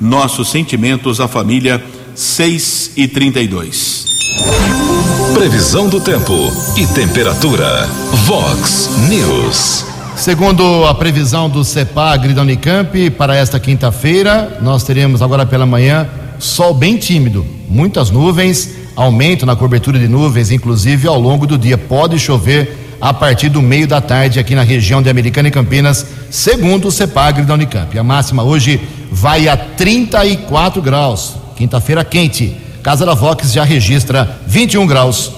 Nossos 0.00 0.50
sentimentos 0.50 1.20
à 1.20 1.28
família 1.28 1.82
6 2.14 2.92
e 2.96 3.08
32. 3.08 5.03
Previsão 5.32 5.88
do 5.88 6.00
tempo 6.00 6.52
e 6.76 6.86
temperatura. 6.88 7.86
Vox 8.26 8.90
News. 9.08 9.84
Segundo 10.16 10.84
a 10.84 10.94
previsão 10.94 11.48
do 11.48 11.64
CEPAGRI 11.64 12.34
da 12.34 12.42
Unicamp, 12.42 13.10
para 13.10 13.34
esta 13.34 13.58
quinta-feira, 13.58 14.58
nós 14.60 14.84
teremos 14.84 15.22
agora 15.22 15.46
pela 15.46 15.64
manhã 15.64 16.06
sol 16.38 16.74
bem 16.74 16.96
tímido, 16.96 17.44
muitas 17.68 18.10
nuvens, 18.10 18.70
aumento 18.94 19.46
na 19.46 19.56
cobertura 19.56 19.98
de 19.98 20.06
nuvens, 20.06 20.50
inclusive 20.50 21.08
ao 21.08 21.18
longo 21.18 21.46
do 21.46 21.56
dia. 21.56 21.78
Pode 21.78 22.18
chover 22.18 22.96
a 23.00 23.12
partir 23.12 23.48
do 23.48 23.62
meio 23.62 23.88
da 23.88 24.00
tarde 24.00 24.38
aqui 24.38 24.54
na 24.54 24.62
região 24.62 25.02
de 25.02 25.08
Americana 25.08 25.48
e 25.48 25.50
Campinas, 25.50 26.06
segundo 26.30 26.88
o 26.88 26.92
CEPAGRE 26.92 27.44
da 27.44 27.54
Unicamp. 27.54 27.98
A 27.98 28.04
máxima 28.04 28.42
hoje 28.42 28.80
vai 29.10 29.48
a 29.48 29.56
34 29.56 30.82
graus. 30.82 31.34
Quinta-feira 31.56 32.04
quente. 32.04 32.63
Casa 32.84 33.06
da 33.06 33.14
Vox 33.14 33.50
já 33.50 33.64
registra 33.64 34.38
21 34.46 34.86
graus. 34.86 35.32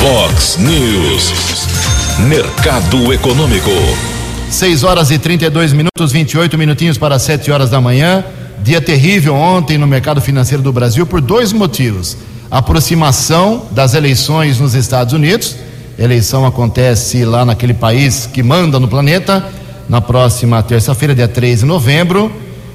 Vox 0.00 0.56
News. 0.56 1.66
Mercado 2.20 3.12
Econômico. 3.12 3.70
6 4.48 4.84
horas 4.84 5.10
e 5.10 5.18
32 5.18 5.72
minutos, 5.72 6.12
28 6.12 6.56
minutinhos 6.56 6.96
para 6.96 7.18
7 7.18 7.50
horas 7.50 7.70
da 7.70 7.80
manhã. 7.80 8.24
Dia 8.62 8.80
terrível 8.80 9.34
ontem 9.34 9.76
no 9.76 9.86
mercado 9.86 10.20
financeiro 10.20 10.62
do 10.62 10.72
Brasil 10.72 11.04
por 11.04 11.20
dois 11.20 11.52
motivos: 11.52 12.16
aproximação 12.48 13.66
das 13.72 13.92
eleições 13.92 14.60
nos 14.60 14.74
Estados 14.74 15.12
Unidos 15.12 15.56
eleição 15.98 16.44
acontece 16.46 17.24
lá 17.24 17.44
naquele 17.44 17.74
país 17.74 18.28
que 18.32 18.42
manda 18.42 18.78
no 18.78 18.86
planeta, 18.86 19.44
na 19.88 20.00
próxima 20.00 20.62
terça-feira, 20.62 21.14
dia 21.14 21.26
3 21.26 21.60
de 21.60 21.66
novembro, 21.66 22.30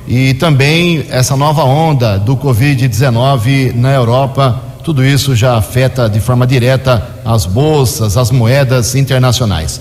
e 0.08 0.34
também 0.34 1.06
essa 1.10 1.36
nova 1.36 1.64
onda 1.64 2.18
do 2.18 2.36
Covid-19 2.36 3.74
na 3.76 3.94
Europa. 3.94 4.62
Tudo 4.84 5.06
isso 5.06 5.36
já 5.36 5.58
afeta 5.58 6.10
de 6.10 6.20
forma 6.20 6.48
direta 6.48 7.08
as 7.24 7.46
bolsas, 7.46 8.18
as 8.18 8.32
moedas 8.32 8.96
internacionais. 8.96 9.80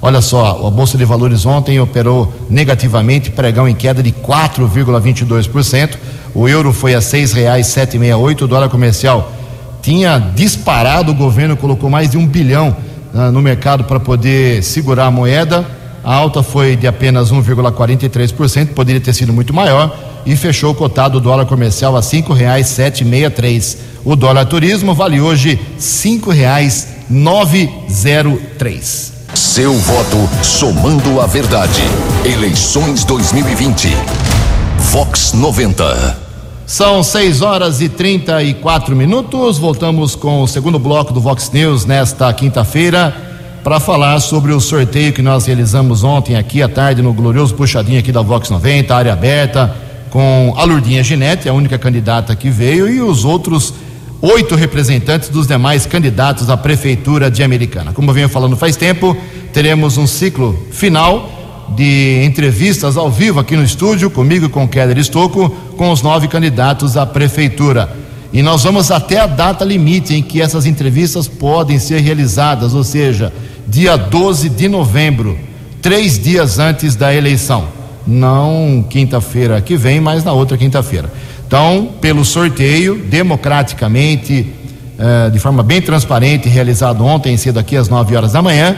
Olha 0.00 0.20
só, 0.20 0.66
a 0.66 0.70
Bolsa 0.70 0.98
de 0.98 1.04
Valores 1.04 1.46
ontem 1.46 1.78
operou 1.80 2.32
negativamente, 2.50 3.30
pregão 3.30 3.68
em 3.68 3.74
queda 3.74 4.02
de 4.02 4.10
4,22%. 4.10 5.96
O 6.34 6.48
euro 6.48 6.72
foi 6.72 6.94
a 6.94 6.98
R$ 6.98 7.04
6,768, 7.04 8.42
o 8.42 8.48
dólar 8.48 8.68
comercial 8.68 9.32
tinha 9.82 10.18
disparado, 10.34 11.10
o 11.10 11.14
governo 11.14 11.56
colocou 11.56 11.90
mais 11.90 12.10
de 12.10 12.16
um 12.16 12.26
bilhão 12.26 12.76
uh, 13.12 13.32
no 13.32 13.42
mercado 13.42 13.84
para 13.84 13.98
poder 13.98 14.62
segurar 14.62 15.06
a 15.06 15.10
moeda. 15.10 15.66
A 16.04 16.14
alta 16.14 16.42
foi 16.42 16.74
de 16.74 16.86
apenas 16.86 17.30
1,43%, 17.32 18.68
poderia 18.68 19.00
ter 19.00 19.12
sido 19.12 19.32
muito 19.32 19.54
maior, 19.54 19.96
e 20.26 20.36
fechou 20.36 20.74
cotado 20.74 21.18
o 21.18 21.20
dólar 21.20 21.46
comercial 21.46 21.96
a 21.96 22.02
meia 23.04 23.30
três. 23.30 23.78
O 24.04 24.16
dólar 24.16 24.46
turismo 24.46 24.94
vale 24.94 25.20
hoje 25.20 25.60
zero 27.90 28.40
três. 28.58 29.12
Seu 29.34 29.72
voto 29.74 30.28
somando 30.42 31.20
a 31.20 31.26
verdade. 31.26 31.82
Eleições 32.24 33.04
2020. 33.04 33.88
Vox 34.90 35.32
90. 35.32 36.18
São 36.66 37.02
6 37.02 37.42
horas 37.42 37.80
e 37.80 37.88
34 37.88 38.94
minutos. 38.94 39.58
Voltamos 39.58 40.14
com 40.14 40.42
o 40.42 40.48
segundo 40.48 40.78
bloco 40.78 41.12
do 41.12 41.20
Vox 41.20 41.50
News 41.52 41.84
nesta 41.84 42.32
quinta-feira 42.32 43.31
para 43.62 43.78
falar 43.78 44.18
sobre 44.18 44.52
o 44.52 44.60
sorteio 44.60 45.12
que 45.12 45.22
nós 45.22 45.46
realizamos 45.46 46.02
ontem 46.02 46.36
aqui 46.36 46.62
à 46.62 46.68
tarde 46.68 47.00
no 47.00 47.12
glorioso 47.12 47.54
puxadinho 47.54 48.00
aqui 48.00 48.10
da 48.10 48.20
Vox 48.20 48.50
90, 48.50 48.94
área 48.94 49.12
aberta, 49.12 49.74
com 50.10 50.52
a 50.56 50.64
Lurdinha 50.64 51.02
Ginete, 51.02 51.48
a 51.48 51.52
única 51.52 51.78
candidata 51.78 52.34
que 52.34 52.50
veio, 52.50 52.88
e 52.88 53.00
os 53.00 53.24
outros 53.24 53.72
oito 54.20 54.56
representantes 54.56 55.28
dos 55.28 55.46
demais 55.46 55.86
candidatos 55.86 56.50
à 56.50 56.56
Prefeitura 56.56 57.30
de 57.30 57.42
Americana. 57.42 57.92
Como 57.92 58.10
eu 58.10 58.14
venho 58.14 58.28
falando 58.28 58.56
faz 58.56 58.76
tempo, 58.76 59.16
teremos 59.52 59.96
um 59.96 60.06
ciclo 60.06 60.58
final 60.72 61.30
de 61.76 62.22
entrevistas 62.24 62.96
ao 62.96 63.10
vivo 63.10 63.38
aqui 63.38 63.56
no 63.56 63.62
estúdio, 63.62 64.10
comigo 64.10 64.46
e 64.46 64.48
com 64.48 64.68
Keller 64.68 64.98
Estocco, 64.98 65.50
com 65.76 65.90
os 65.90 66.02
nove 66.02 66.26
candidatos 66.26 66.96
à 66.96 67.06
prefeitura. 67.06 68.01
E 68.32 68.42
nós 68.42 68.64
vamos 68.64 68.90
até 68.90 69.18
a 69.18 69.26
data 69.26 69.62
limite 69.62 70.14
em 70.14 70.22
que 70.22 70.40
essas 70.40 70.64
entrevistas 70.64 71.28
podem 71.28 71.78
ser 71.78 72.00
realizadas, 72.00 72.72
ou 72.72 72.82
seja, 72.82 73.30
dia 73.68 73.96
12 73.96 74.48
de 74.48 74.68
novembro, 74.68 75.38
três 75.82 76.18
dias 76.18 76.58
antes 76.58 76.96
da 76.96 77.14
eleição. 77.14 77.68
Não 78.06 78.84
quinta-feira 78.88 79.60
que 79.60 79.76
vem, 79.76 80.00
mas 80.00 80.24
na 80.24 80.32
outra 80.32 80.56
quinta-feira. 80.56 81.12
Então, 81.46 81.90
pelo 82.00 82.24
sorteio, 82.24 82.96
democraticamente, 82.96 84.46
eh, 84.98 85.30
de 85.30 85.38
forma 85.38 85.62
bem 85.62 85.82
transparente, 85.82 86.48
realizado 86.48 87.04
ontem 87.04 87.36
cedo 87.36 87.58
aqui 87.58 87.76
às 87.76 87.90
9 87.90 88.16
horas 88.16 88.32
da 88.32 88.40
manhã, 88.40 88.74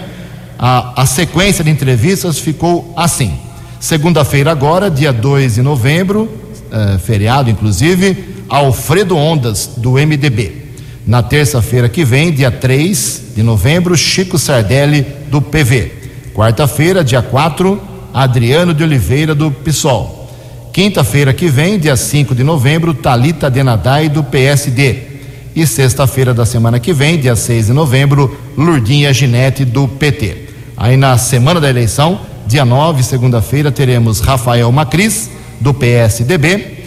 a, 0.59 1.03
a 1.03 1.07
sequência 1.07 1.63
de 1.63 1.71
entrevistas 1.71 2.41
ficou 2.41 2.93
assim. 2.97 3.33
Segunda-feira, 3.79 4.51
agora, 4.51 4.91
dia 4.91 5.13
2 5.13 5.55
de 5.55 5.63
novembro, 5.63 6.29
eh, 6.73 6.99
feriado 6.99 7.49
inclusive, 7.49 8.34
Alfredo 8.49 9.17
Ondas, 9.17 9.71
do 9.77 9.93
MDB. 9.93 10.65
Na 11.07 11.23
terça-feira 11.23 11.89
que 11.89 12.05
vem, 12.05 12.33
dia 12.33 12.51
3 12.51 13.23
de 13.37 13.43
novembro, 13.43 13.97
Chico 13.97 14.39
Sardelli, 14.39 15.07
do 15.31 15.41
PV. 15.43 15.93
Quarta-feira, 16.35 17.05
dia 17.05 17.21
4, 17.21 17.81
Adriano 18.13 18.73
de 18.73 18.83
Oliveira, 18.83 19.35
do 19.35 19.51
PSOL. 19.51 20.31
Quinta-feira 20.73 21.33
que 21.33 21.49
vem, 21.49 21.79
dia 21.79 21.97
5 21.97 22.35
de 22.35 22.43
novembro, 22.43 22.95
Talita 22.95 23.51
Denadai, 23.51 24.09
do 24.09 24.25
PSD. 24.25 25.15
E 25.55 25.67
sexta-feira 25.67 26.35
da 26.35 26.45
semana 26.45 26.81
que 26.81 26.93
vem, 26.93 27.19
dia 27.19 27.37
6 27.37 27.67
de 27.67 27.73
novembro, 27.73 28.37
Lurdinha 28.57 29.13
Ginete, 29.13 29.65
do 29.65 29.87
PT. 29.87 30.49
Aí 30.77 30.97
na 30.97 31.17
semana 31.17 31.61
da 31.61 31.71
eleição, 31.71 32.19
dia 32.47 32.65
9, 32.65 33.03
segunda-feira, 33.03 33.71
teremos 33.71 34.21
Rafael 34.21 34.71
Macris, 34.73 35.31
do 35.61 35.73
PSDB. 35.73 36.84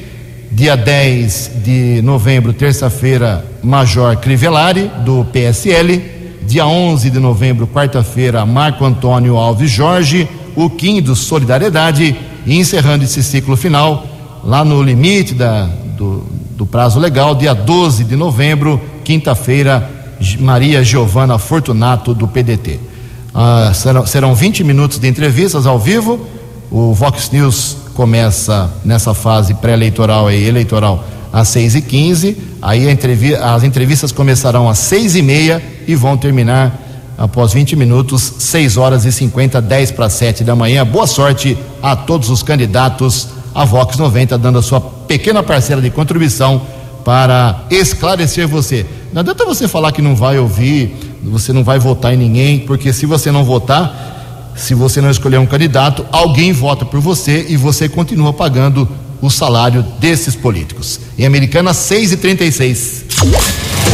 Dia 0.52 0.78
10 0.78 1.52
de 1.64 2.02
novembro, 2.02 2.54
terça-feira, 2.54 3.46
Major 3.62 4.16
Crivellari, 4.18 4.90
do 5.04 5.26
PSL. 5.26 6.02
Dia 6.44 6.66
11 6.66 7.10
de 7.10 7.20
novembro, 7.20 7.68
quarta-feira, 7.68 8.46
Marco 8.46 8.86
Antônio 8.86 9.36
Alves 9.36 9.70
Jorge, 9.70 10.28
o 10.56 10.70
Kim 10.70 11.02
do 11.02 11.16
Solidariedade. 11.16 12.16
E 12.46 12.58
encerrando 12.58 13.04
esse 13.04 13.22
ciclo 13.22 13.58
final, 13.58 14.08
lá 14.42 14.64
no 14.64 14.82
limite 14.82 15.34
da, 15.34 15.66
do, 15.98 16.24
do 16.52 16.66
prazo 16.66 16.98
legal, 16.98 17.36
dia 17.36 17.54
12 17.54 18.06
de 18.06 18.16
novembro, 18.16 18.80
quinta-feira, 19.04 19.90
Maria 20.40 20.82
Giovana 20.82 21.38
Fortunato, 21.38 22.14
do 22.14 22.26
PDT. 22.26 22.80
Ah, 23.34 23.72
serão, 23.74 24.06
serão 24.06 24.34
20 24.34 24.64
minutos 24.64 24.98
de 24.98 25.08
entrevistas 25.10 25.68
ao 25.68 25.78
vivo. 25.78 26.26
O 26.72 26.94
Vox 26.94 27.30
News 27.32 27.78
começa 27.98 28.70
nessa 28.86 29.12
fase 29.12 29.56
pré-eleitoral 29.56 30.30
e 30.30 30.48
eleitoral 30.48 31.04
às 31.34 31.48
6h15. 31.48 32.38
Aí 32.62 32.88
entrevi 32.88 33.34
as 33.34 33.64
entrevistas 33.64 34.12
começarão 34.12 34.70
às 34.70 34.78
6h30 34.78 35.60
e 35.88 35.96
vão 35.96 36.16
terminar 36.16 36.80
após 37.18 37.54
20 37.54 37.76
minutos, 37.76 38.34
6 38.38 38.78
horas 38.78 39.04
e 39.04 39.12
50, 39.12 39.60
10 39.60 39.92
para 39.92 40.10
7 40.12 40.44
da 40.44 40.56
manhã. 40.56 40.86
Boa 40.86 41.08
sorte 41.08 41.58
a 41.82 41.96
todos 41.96 42.30
os 42.30 42.44
candidatos 42.44 43.30
a 43.56 43.66
Vox 43.66 43.98
90, 43.98 44.38
dando 44.38 44.60
a 44.60 44.62
sua 44.62 44.80
pequena 44.80 45.42
parcela 45.42 45.82
de 45.82 45.90
contribuição 45.90 46.62
para 47.04 47.64
esclarecer 47.72 48.48
você. 48.48 48.86
Não 49.12 49.22
adianta 49.22 49.44
você 49.44 49.68
falar 49.68 49.92
que 49.92 50.04
não 50.04 50.16
vai 50.16 50.38
ouvir, 50.38 51.18
você 51.24 51.52
não 51.52 51.64
vai 51.64 51.80
votar 51.80 52.14
em 52.14 52.18
ninguém, 52.18 52.60
porque 52.60 52.94
se 52.94 53.08
você 53.08 53.32
não 53.32 53.44
votar, 53.44 54.17
se 54.58 54.74
você 54.74 55.00
não 55.00 55.10
escolher 55.10 55.38
um 55.38 55.46
candidato, 55.46 56.06
alguém 56.12 56.52
vota 56.52 56.86
por 56.86 57.00
você 57.00 57.46
e 57.48 57.56
você 57.56 57.88
continua 57.88 58.34
pagando 58.34 58.90
o 59.22 59.30
salário 59.30 59.84
desses 60.00 60.36
políticos. 60.36 61.00
Em 61.18 61.26
Americana, 61.26 61.72
6,36. 61.72 63.04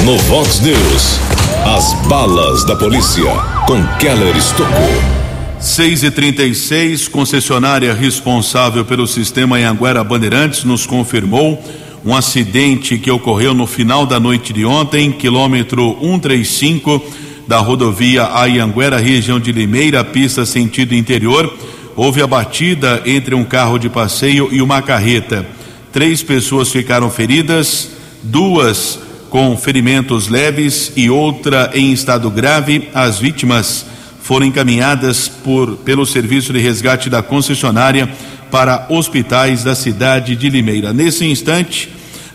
No 0.03 0.17
Vox 0.23 0.59
News, 0.61 1.19
as 1.65 1.93
balas 2.07 2.65
da 2.65 2.75
polícia 2.75 3.23
com 3.67 3.85
Keller 3.97 4.35
Estocou. 4.35 5.23
6 5.59 6.03
e 6.03 6.11
36 6.11 7.07
concessionária 7.07 7.93
responsável 7.93 8.83
pelo 8.83 9.07
sistema 9.07 9.55
Anhanguera 9.55 10.03
Bandeirantes 10.03 10.65
nos 10.65 10.85
confirmou 10.85 11.63
um 12.05 12.13
acidente 12.13 12.97
que 12.97 13.09
ocorreu 13.09 13.53
no 13.53 13.65
final 13.65 14.05
da 14.05 14.19
noite 14.19 14.51
de 14.51 14.65
ontem, 14.65 15.09
quilômetro 15.09 15.97
135 16.01 17.01
da 17.47 17.57
rodovia 17.57 18.25
Anhanguera, 18.25 18.97
região 18.97 19.39
de 19.39 19.51
Limeira, 19.51 20.03
pista 20.03 20.45
sentido 20.45 20.95
interior. 20.95 21.53
Houve 21.95 22.21
a 22.21 22.27
batida 22.27 23.01
entre 23.05 23.35
um 23.35 23.43
carro 23.43 23.77
de 23.77 23.89
passeio 23.89 24.49
e 24.51 24.61
uma 24.61 24.81
carreta. 24.81 25.45
Três 25.91 26.23
pessoas 26.23 26.71
ficaram 26.71 27.09
feridas, 27.09 27.91
duas 28.23 28.99
com 29.29 29.55
ferimentos 29.57 30.27
leves 30.27 30.91
e 30.95 31.09
outra 31.09 31.71
em 31.73 31.91
estado 31.91 32.29
grave. 32.29 32.89
As 32.93 33.19
vítimas 33.19 33.85
foram 34.21 34.45
encaminhadas 34.45 35.27
por, 35.27 35.75
pelo 35.77 36.05
serviço 36.05 36.53
de 36.53 36.59
resgate 36.59 37.09
da 37.09 37.21
concessionária 37.21 38.09
para 38.49 38.85
hospitais 38.89 39.63
da 39.63 39.75
cidade 39.75 40.35
de 40.35 40.49
Limeira. 40.49 40.93
Nesse 40.93 41.25
instante, 41.25 41.89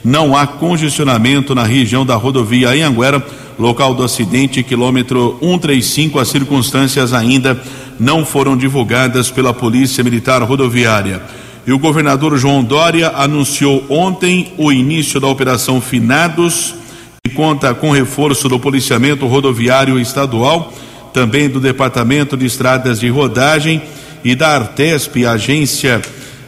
não 0.05 0.37
há 0.37 0.47
congestionamento 0.47 1.55
na 1.55 1.64
região 1.64 2.05
da 2.05 2.14
rodovia 2.14 2.71
Anhanguera, 2.71 3.25
local 3.59 3.94
do 3.94 4.05
acidente, 4.05 4.62
quilômetro 4.62 5.37
135. 5.40 6.18
As 6.18 6.29
circunstâncias 6.29 7.12
ainda 7.12 7.61
não 7.99 8.25
foram 8.25 8.57
divulgadas 8.57 9.31
pela 9.31 9.53
Polícia 9.53 10.05
Militar 10.05 10.42
Rodoviária. 10.42 11.21
E 11.66 11.73
o 11.73 11.79
governador 11.79 12.38
João 12.38 12.62
Dória 12.62 13.12
anunciou 13.16 13.85
ontem 13.88 14.53
o 14.57 14.73
início 14.73 15.21
da 15.21 15.27
Operação 15.27 15.81
Finados, 15.81 16.75
que 17.23 17.35
conta 17.35 17.75
com 17.75 17.90
reforço 17.90 18.49
do 18.49 18.59
policiamento 18.59 19.27
rodoviário 19.27 19.99
estadual 19.99 20.73
também 21.12 21.49
do 21.49 21.61
Departamento 21.61 22.37
de 22.37 22.47
Estradas 22.47 23.01
de 23.01 23.09
Rodagem 23.09 23.83
e 24.25 24.35
da 24.35 24.55
Artesp, 24.55 25.27
agência 25.27 26.01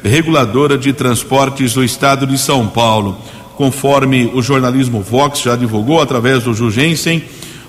reguladora 0.03 0.79
de 0.79 0.93
transportes 0.93 1.75
do 1.75 1.85
estado 1.85 2.27
de 2.27 2.39
São 2.39 2.67
Paulo. 2.67 3.19
Conforme 3.61 4.31
o 4.33 4.41
jornalismo 4.41 5.03
Vox 5.03 5.43
já 5.43 5.55
divulgou 5.55 6.01
através 6.01 6.45
do 6.45 6.55
Jugensen, 6.55 7.23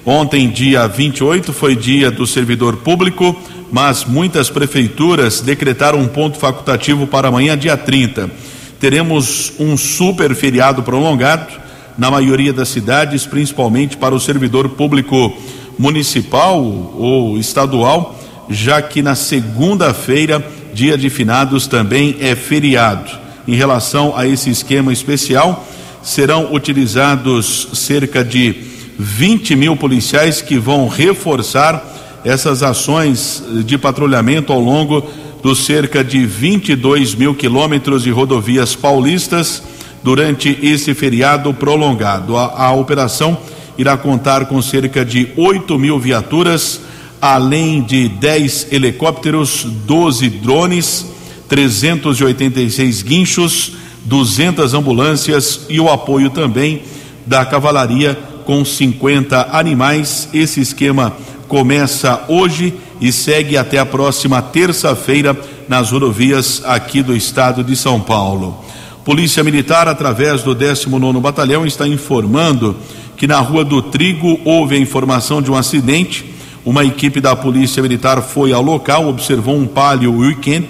ontem, 0.05 0.47
dia 0.49 0.87
28, 0.87 1.51
foi 1.51 1.75
dia 1.75 2.09
do 2.09 2.25
servidor 2.25 2.77
público, 2.77 3.35
mas 3.69 4.05
muitas 4.05 4.49
prefeituras 4.49 5.41
decretaram 5.41 5.99
um 5.99 6.07
ponto 6.07 6.37
facultativo 6.37 7.05
para 7.05 7.27
amanhã, 7.27 7.57
dia 7.57 7.75
30. 7.75 8.31
Teremos 8.79 9.51
um 9.59 9.75
super 9.75 10.33
feriado 10.33 10.81
prolongado 10.81 11.51
na 11.97 12.09
maioria 12.09 12.53
das 12.53 12.69
cidades, 12.69 13.25
principalmente 13.25 13.97
para 13.97 14.15
o 14.15 14.19
servidor 14.19 14.69
público 14.69 15.37
municipal 15.77 16.63
ou 16.97 17.37
estadual, 17.37 18.17
já 18.49 18.81
que 18.81 19.01
na 19.01 19.13
segunda-feira, 19.13 20.41
dia 20.73 20.97
de 20.97 21.09
finados, 21.09 21.67
também 21.67 22.15
é 22.21 22.33
feriado. 22.33 23.11
Em 23.45 23.55
relação 23.55 24.13
a 24.15 24.25
esse 24.25 24.49
esquema 24.49 24.93
especial, 24.93 25.67
serão 26.03 26.53
utilizados 26.53 27.69
cerca 27.73 28.23
de 28.23 28.55
20 28.97 29.55
mil 29.55 29.75
policiais 29.75 30.41
que 30.41 30.57
vão 30.57 30.87
reforçar 30.87 31.83
essas 32.23 32.61
ações 32.61 33.43
de 33.65 33.77
patrulhamento 33.77 34.53
ao 34.53 34.59
longo 34.59 35.03
dos 35.41 35.65
cerca 35.65 36.03
de 36.03 36.25
22 36.25 37.15
mil 37.15 37.33
quilômetros 37.33 38.03
de 38.03 38.11
rodovias 38.11 38.75
paulistas 38.75 39.63
durante 40.03 40.57
esse 40.61 40.93
feriado 40.93 41.53
prolongado. 41.53 42.37
A, 42.37 42.65
a 42.67 42.71
operação 42.73 43.37
irá 43.77 43.97
contar 43.97 44.45
com 44.45 44.61
cerca 44.61 45.03
de 45.03 45.29
8 45.35 45.77
mil 45.79 45.99
viaturas, 45.99 46.81
além 47.19 47.81
de 47.81 48.07
10 48.07 48.67
helicópteros, 48.71 49.65
12 49.85 50.29
drones, 50.29 51.07
386 51.47 53.01
guinchos, 53.01 53.73
200 54.05 54.73
ambulâncias 54.73 55.61
e 55.69 55.79
o 55.79 55.89
apoio 55.89 56.29
também 56.29 56.83
da 57.25 57.45
cavalaria 57.45 58.17
com 58.45 58.65
50 58.65 59.49
animais. 59.51 60.29
Esse 60.33 60.59
esquema 60.59 61.13
começa 61.47 62.23
hoje 62.27 62.73
e 62.99 63.11
segue 63.11 63.57
até 63.57 63.77
a 63.77 63.85
próxima 63.85 64.41
terça-feira 64.41 65.37
nas 65.67 65.91
rodovias 65.91 66.61
aqui 66.65 67.01
do 67.01 67.15
estado 67.15 67.63
de 67.63 67.75
São 67.75 67.99
Paulo. 67.99 68.63
Polícia 69.03 69.43
Militar, 69.43 69.87
através 69.87 70.43
do 70.43 70.53
19 70.53 71.19
Batalhão, 71.19 71.65
está 71.65 71.87
informando 71.87 72.75
que 73.17 73.27
na 73.27 73.39
Rua 73.39 73.65
do 73.65 73.81
Trigo 73.81 74.39
houve 74.45 74.75
a 74.75 74.79
informação 74.79 75.41
de 75.41 75.51
um 75.51 75.55
acidente. 75.55 76.25
Uma 76.63 76.85
equipe 76.85 77.19
da 77.19 77.35
Polícia 77.35 77.81
Militar 77.81 78.21
foi 78.21 78.53
ao 78.53 78.61
local, 78.61 79.07
observou 79.07 79.55
um 79.55 79.65
Palio 79.65 80.17
Weekend 80.17 80.67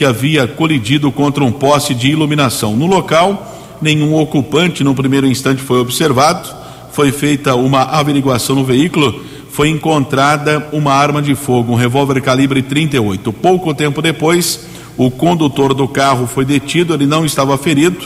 que 0.00 0.04
havia 0.06 0.48
colidido 0.48 1.12
contra 1.12 1.44
um 1.44 1.52
poste 1.52 1.94
de 1.94 2.08
iluminação. 2.08 2.74
No 2.74 2.86
local, 2.86 3.54
nenhum 3.82 4.14
ocupante 4.14 4.82
no 4.82 4.94
primeiro 4.94 5.26
instante 5.26 5.60
foi 5.60 5.78
observado. 5.78 6.48
Foi 6.90 7.12
feita 7.12 7.54
uma 7.54 7.82
averiguação 7.82 8.56
no 8.56 8.64
veículo, 8.64 9.22
foi 9.50 9.68
encontrada 9.68 10.66
uma 10.72 10.94
arma 10.94 11.20
de 11.20 11.34
fogo, 11.34 11.74
um 11.74 11.76
revólver 11.76 12.18
calibre 12.22 12.62
38. 12.62 13.30
Pouco 13.30 13.74
tempo 13.74 14.00
depois, 14.00 14.66
o 14.96 15.10
condutor 15.10 15.74
do 15.74 15.86
carro 15.86 16.26
foi 16.26 16.46
detido, 16.46 16.94
ele 16.94 17.04
não 17.04 17.26
estava 17.26 17.58
ferido, 17.58 17.98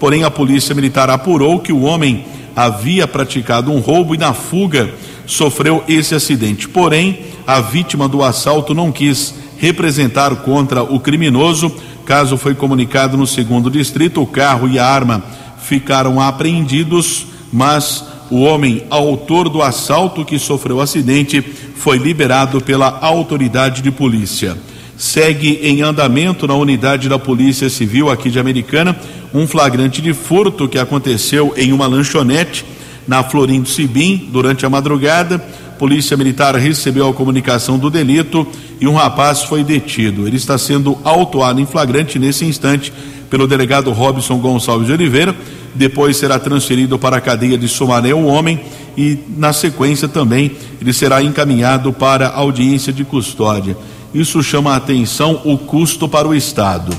porém 0.00 0.24
a 0.24 0.30
polícia 0.30 0.74
militar 0.74 1.10
apurou 1.10 1.60
que 1.60 1.70
o 1.70 1.82
homem 1.82 2.24
havia 2.56 3.06
praticado 3.06 3.70
um 3.70 3.78
roubo 3.78 4.14
e 4.14 4.18
na 4.18 4.32
fuga 4.32 4.88
sofreu 5.26 5.84
esse 5.86 6.14
acidente. 6.14 6.66
Porém, 6.66 7.18
a 7.46 7.60
vítima 7.60 8.08
do 8.08 8.22
assalto 8.22 8.72
não 8.72 8.90
quis 8.90 9.41
representar 9.62 10.34
contra 10.42 10.82
o 10.82 10.98
criminoso. 10.98 11.72
Caso 12.04 12.36
foi 12.36 12.52
comunicado 12.52 13.16
no 13.16 13.28
segundo 13.28 13.70
distrito, 13.70 14.20
o 14.20 14.26
carro 14.26 14.68
e 14.68 14.76
a 14.76 14.84
arma 14.84 15.22
ficaram 15.62 16.20
apreendidos, 16.20 17.28
mas 17.52 18.04
o 18.28 18.40
homem 18.40 18.82
autor 18.90 19.48
do 19.48 19.62
assalto 19.62 20.24
que 20.24 20.36
sofreu 20.36 20.80
acidente 20.80 21.40
foi 21.76 21.96
liberado 21.96 22.60
pela 22.60 22.98
autoridade 23.00 23.82
de 23.82 23.92
polícia. 23.92 24.58
Segue 24.98 25.60
em 25.62 25.80
andamento 25.80 26.46
na 26.48 26.54
unidade 26.54 27.08
da 27.08 27.18
Polícia 27.18 27.70
Civil 27.70 28.10
aqui 28.10 28.30
de 28.30 28.40
Americana 28.40 28.98
um 29.32 29.46
flagrante 29.46 30.02
de 30.02 30.12
furto 30.12 30.68
que 30.68 30.78
aconteceu 30.78 31.54
em 31.56 31.72
uma 31.72 31.86
lanchonete 31.86 32.64
na 33.06 33.22
Florindo 33.22 33.68
Sibim 33.68 34.28
durante 34.32 34.66
a 34.66 34.70
madrugada. 34.70 35.42
Polícia 35.82 36.16
Militar 36.16 36.54
recebeu 36.54 37.08
a 37.08 37.12
comunicação 37.12 37.76
do 37.76 37.90
delito 37.90 38.46
e 38.80 38.86
um 38.86 38.94
rapaz 38.94 39.42
foi 39.42 39.64
detido. 39.64 40.28
Ele 40.28 40.36
está 40.36 40.56
sendo 40.56 40.96
autuado 41.02 41.60
em 41.60 41.66
flagrante 41.66 42.20
nesse 42.20 42.44
instante 42.44 42.92
pelo 43.28 43.48
delegado 43.48 43.90
Robson 43.90 44.38
Gonçalves 44.38 44.86
de 44.86 44.92
Oliveira. 44.92 45.34
Depois 45.74 46.16
será 46.16 46.38
transferido 46.38 47.00
para 47.00 47.16
a 47.16 47.20
cadeia 47.20 47.58
de 47.58 47.66
Sumaré 47.66 48.14
o 48.14 48.26
homem 48.26 48.60
e, 48.96 49.18
na 49.36 49.52
sequência, 49.52 50.06
também 50.06 50.52
ele 50.80 50.92
será 50.92 51.20
encaminhado 51.20 51.92
para 51.92 52.28
audiência 52.28 52.92
de 52.92 53.02
custódia. 53.02 53.76
Isso 54.14 54.40
chama 54.40 54.74
a 54.74 54.76
atenção 54.76 55.40
o 55.44 55.58
custo 55.58 56.08
para 56.08 56.28
o 56.28 56.34
Estado. 56.34 56.96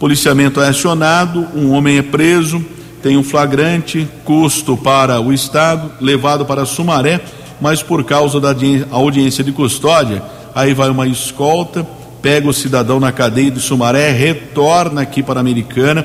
Policiamento 0.00 0.58
é 0.58 0.68
acionado, 0.68 1.48
um 1.54 1.70
homem 1.70 1.98
é 1.98 2.02
preso, 2.02 2.64
tem 3.02 3.18
um 3.18 3.22
flagrante, 3.22 4.08
custo 4.24 4.74
para 4.74 5.20
o 5.20 5.34
Estado, 5.34 5.92
levado 6.00 6.46
para 6.46 6.64
Sumaré, 6.64 7.20
mas 7.62 7.80
por 7.80 8.02
causa 8.02 8.40
da 8.40 8.52
audiência 8.90 9.44
de 9.44 9.52
custódia, 9.52 10.20
aí 10.52 10.74
vai 10.74 10.90
uma 10.90 11.06
escolta, 11.06 11.86
pega 12.20 12.48
o 12.48 12.52
cidadão 12.52 12.98
na 12.98 13.12
cadeia 13.12 13.52
de 13.52 13.60
Sumaré, 13.60 14.10
retorna 14.10 15.02
aqui 15.02 15.22
para 15.22 15.38
a 15.38 15.42
Americana. 15.42 16.04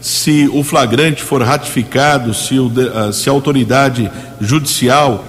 Se 0.00 0.50
o 0.52 0.64
flagrante 0.64 1.22
for 1.22 1.40
ratificado, 1.42 2.34
se, 2.34 2.58
o, 2.58 2.72
ah, 2.92 3.12
se 3.12 3.28
a 3.28 3.32
autoridade 3.32 4.10
judicial 4.40 5.24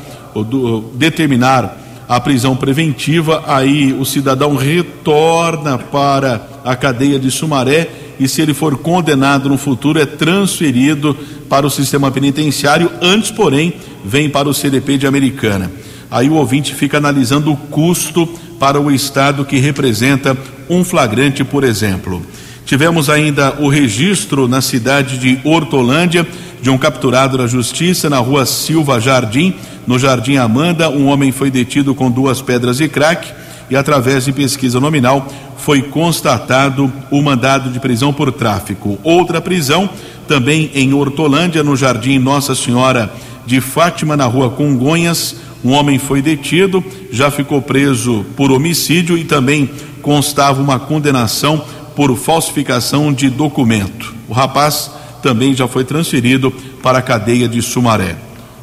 determinar 0.96 1.78
a 2.10 2.20
prisão 2.20 2.56
preventiva, 2.56 3.44
aí 3.46 3.94
o 3.94 4.04
cidadão 4.04 4.56
retorna 4.56 5.78
para 5.78 6.42
a 6.66 6.76
cadeia 6.76 7.20
de 7.20 7.30
Sumaré 7.30 7.88
e, 8.20 8.28
se 8.28 8.42
ele 8.42 8.54
for 8.54 8.78
condenado 8.78 9.48
no 9.48 9.60
futuro, 9.60 10.00
é 10.00 10.08
transferido 10.08 11.16
para 11.48 11.68
o 11.68 11.70
sistema 11.70 12.10
penitenciário. 12.10 12.92
Antes, 13.00 13.30
porém, 13.30 13.74
vem 14.08 14.30
para 14.30 14.48
o 14.48 14.54
CDP 14.54 14.98
de 14.98 15.06
Americana. 15.06 15.70
Aí 16.10 16.30
o 16.30 16.36
ouvinte 16.36 16.74
fica 16.74 16.98
analisando 16.98 17.52
o 17.52 17.58
custo 17.58 18.26
para 18.58 18.80
o 18.80 18.90
Estado 18.90 19.44
que 19.44 19.58
representa 19.58 20.36
um 20.70 20.84
flagrante, 20.84 21.44
por 21.44 21.64
exemplo. 21.64 22.22
Tivemos 22.66 23.10
ainda 23.10 23.56
o 23.60 23.68
registro 23.68 24.48
na 24.48 24.62
cidade 24.62 25.18
de 25.18 25.40
Hortolândia 25.44 26.26
de 26.62 26.70
um 26.70 26.78
capturado 26.78 27.38
da 27.38 27.48
justiça 27.48 28.10
na 28.10 28.18
rua 28.20 28.46
Silva 28.46 29.00
Jardim, 29.00 29.54
no 29.86 30.00
Jardim 30.00 30.38
Amanda. 30.38 30.90
Um 30.90 31.08
homem 31.08 31.32
foi 31.32 31.52
detido 31.52 31.94
com 31.94 32.10
duas 32.10 32.42
pedras 32.42 32.78
de 32.78 32.88
crack 32.88 33.32
e, 33.70 33.76
através 33.76 34.26
de 34.26 34.32
pesquisa 34.32 34.80
nominal, 34.80 35.28
foi 35.58 35.82
constatado 35.82 36.92
o 37.12 37.22
mandado 37.22 37.70
de 37.70 37.80
prisão 37.80 38.14
por 38.14 38.32
tráfico. 38.32 38.98
Outra 39.04 39.42
prisão, 39.42 39.90
também 40.28 40.72
em 40.74 40.94
Hortolândia, 40.94 41.64
no 41.64 41.76
Jardim 41.76 42.20
Nossa 42.20 42.56
Senhora 42.56 43.12
de 43.48 43.62
Fátima, 43.62 44.18
na 44.18 44.26
rua 44.26 44.52
Congonhas. 44.52 45.38
Um 45.64 45.72
homem 45.72 45.98
foi 45.98 46.22
detido, 46.22 46.84
já 47.12 47.32
ficou 47.32 47.62
preso 47.62 48.26
por 48.36 48.52
homicídio 48.52 49.18
e 49.18 49.24
também 49.24 49.70
constava 50.02 50.62
uma 50.62 50.78
condenação 50.78 51.64
por 51.96 52.16
falsificação 52.16 53.12
de 53.12 53.30
documento. 53.30 54.14
O 54.28 54.34
rapaz 54.34 54.92
também 55.24 55.56
já 55.56 55.68
foi 55.68 55.84
transferido 55.84 56.52
para 56.84 57.00
a 57.00 57.02
cadeia 57.02 57.48
de 57.48 57.62
Sumaré. 57.62 58.18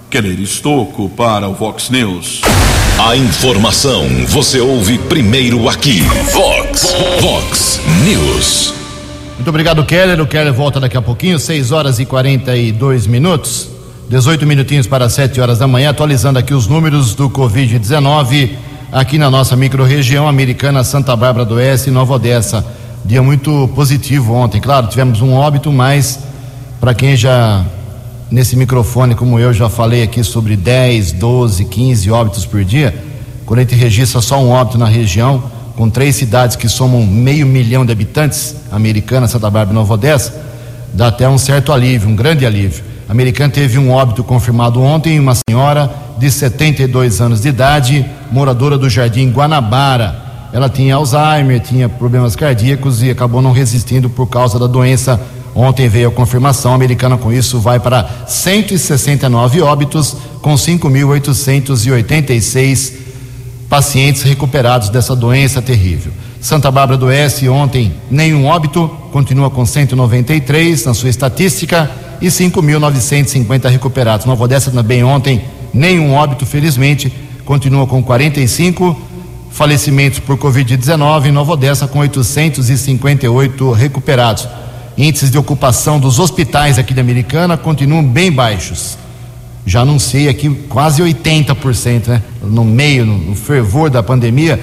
Keller 0.09 0.39
Estocco 0.39 1.09
para 1.09 1.49
o 1.49 1.55
Vox 1.55 1.91
News. 1.91 2.43
A 2.97 3.17
informação 3.17 4.07
você 4.29 4.61
ouve 4.61 4.99
primeiro 4.99 5.69
aqui. 5.69 6.01
Vox, 6.33 6.95
Vox 7.21 7.81
News. 8.05 8.73
Muito 9.35 9.49
obrigado, 9.49 9.85
Keller. 9.85 10.21
O 10.21 10.27
Keller 10.27 10.53
volta 10.53 10.79
daqui 10.79 10.97
a 10.97 11.03
pouquinho, 11.03 11.39
6 11.39 11.73
horas 11.73 11.99
e 11.99 12.07
42 12.07 13.09
minutos. 13.09 13.74
18 14.09 14.47
minutinhos 14.47 14.87
para 14.87 15.09
7 15.09 15.41
horas 15.41 15.59
da 15.59 15.67
manhã, 15.67 15.89
atualizando 15.89 16.39
aqui 16.39 16.53
os 16.53 16.67
números 16.67 17.15
do 17.15 17.31
Covid-19 17.31 18.51
aqui 18.93 19.17
na 19.17 19.31
nossa 19.31 19.57
microrregião 19.57 20.29
americana 20.29 20.85
Santa 20.85 21.17
Bárbara 21.17 21.47
do 21.47 21.55
Oeste 21.55 21.89
e 21.89 21.93
Nova 21.93 22.13
Odessa. 22.13 22.65
Dia 23.03 23.23
muito 23.23 23.67
positivo 23.75 24.35
ontem, 24.35 24.61
claro, 24.61 24.89
tivemos 24.89 25.23
um 25.23 25.33
óbito, 25.33 25.73
mas 25.73 26.19
para 26.79 26.93
quem 26.93 27.17
já 27.17 27.65
nesse 28.31 28.57
microfone, 28.57 29.15
como 29.15 29.39
eu 29.39 29.55
já 29.55 29.71
falei 29.71 30.03
aqui 30.03 30.23
sobre 30.23 30.55
10, 30.55 31.13
12, 31.13 31.65
15 31.65 32.11
óbitos 32.11 32.45
por 32.45 32.63
dia, 32.63 32.95
quando 33.47 33.61
a 33.61 33.63
gente 33.63 33.75
registra 33.75 34.21
só 34.21 34.39
um 34.39 34.51
óbito 34.51 34.77
na 34.77 34.87
região, 34.87 35.43
com 35.77 35.89
três 35.89 36.15
cidades 36.15 36.57
que 36.57 36.69
somam 36.69 37.07
meio 37.07 37.47
milhão 37.47 37.87
de 37.87 37.93
habitantes, 37.93 38.55
Americana, 38.71 39.27
Santa 39.27 39.49
Bárbara 39.49 39.71
e 39.71 39.75
Nova 39.75 39.95
Odessa, 39.95 40.45
dá 40.93 41.09
até 41.09 41.27
um 41.27 41.39
certo 41.39 41.73
alívio, 41.73 42.11
um 42.11 42.15
grande 42.15 42.45
alívio. 42.45 42.94
Americana 43.09 43.53
teve 43.53 43.79
um 43.79 43.91
óbito 43.91 44.23
confirmado 44.25 44.81
ontem, 44.81 45.21
uma 45.21 45.35
senhora 45.35 45.91
de 46.19 46.31
72 46.31 47.21
anos 47.21 47.43
de 47.43 47.49
idade, 47.49 48.07
moradora 48.31 48.79
do 48.79 48.89
Jardim 48.89 49.31
Guanabara. 49.31 50.23
Ela 50.53 50.69
tinha 50.69 50.95
Alzheimer, 50.95 51.59
tinha 51.61 51.89
problemas 51.89 52.37
cardíacos 52.37 53.03
e 53.03 53.11
acabou 53.11 53.43
não 53.43 53.51
resistindo 53.53 54.09
por 54.09 54.27
causa 54.27 54.57
da 54.59 54.67
doença. 54.67 55.21
Ontem 55.55 55.87
veio 55.89 56.09
a 56.09 56.13
confirmação, 56.13 56.73
a 56.73 56.75
americana 56.75 57.19
com 57.19 57.33
isso 57.33 57.61
vai 57.61 57.79
para 57.79 58.09
169 58.27 59.61
óbitos, 59.61 60.17
com 60.41 60.55
5.886 60.55 62.93
pacientes 63.69 64.23
recuperados 64.23 64.89
dessa 64.89 65.15
doença 65.15 65.61
terrível. 65.61 66.11
Santa 66.41 66.71
Bárbara 66.71 66.97
do 66.99 67.07
Oeste, 67.07 67.49
ontem, 67.49 67.93
nenhum 68.11 68.47
óbito, 68.47 68.89
continua 69.13 69.51
com 69.51 69.65
193 69.65 70.85
na 70.85 70.95
sua 70.95 71.09
estatística 71.09 71.89
e 72.25 72.29
5.950 72.29 73.69
recuperados. 73.69 74.25
Nova 74.25 74.45
Odessa 74.45 74.71
também 74.71 75.05
ontem, 75.05 75.45
nenhum 75.73 76.15
óbito, 76.15 76.47
felizmente, 76.47 77.13
continua 77.45 77.87
com 77.87 78.03
45 78.03 78.99
falecimentos 79.51 80.19
por 80.21 80.39
Covid-19 80.39 81.27
em 81.27 81.33
Nova 81.33 81.53
Odessa 81.53 81.87
com 81.87 81.99
858 81.99 83.73
recuperados. 83.73 84.49
Índices 84.97 85.31
de 85.31 85.37
ocupação 85.37 86.01
dos 86.01 86.19
hospitais 86.19 86.79
aqui 86.79 86.95
da 86.95 87.03
Americana 87.03 87.59
continuam 87.59 88.03
bem 88.03 88.33
baixos. 88.33 88.97
Já 89.67 89.83
anunciei 89.83 90.29
aqui 90.29 90.49
quase 90.69 91.03
80%, 91.03 92.07
né? 92.09 92.23
No 92.43 92.65
meio, 92.65 93.05
no, 93.05 93.19
no 93.19 93.35
fervor 93.35 93.91
da 93.91 94.03
pandemia, 94.03 94.61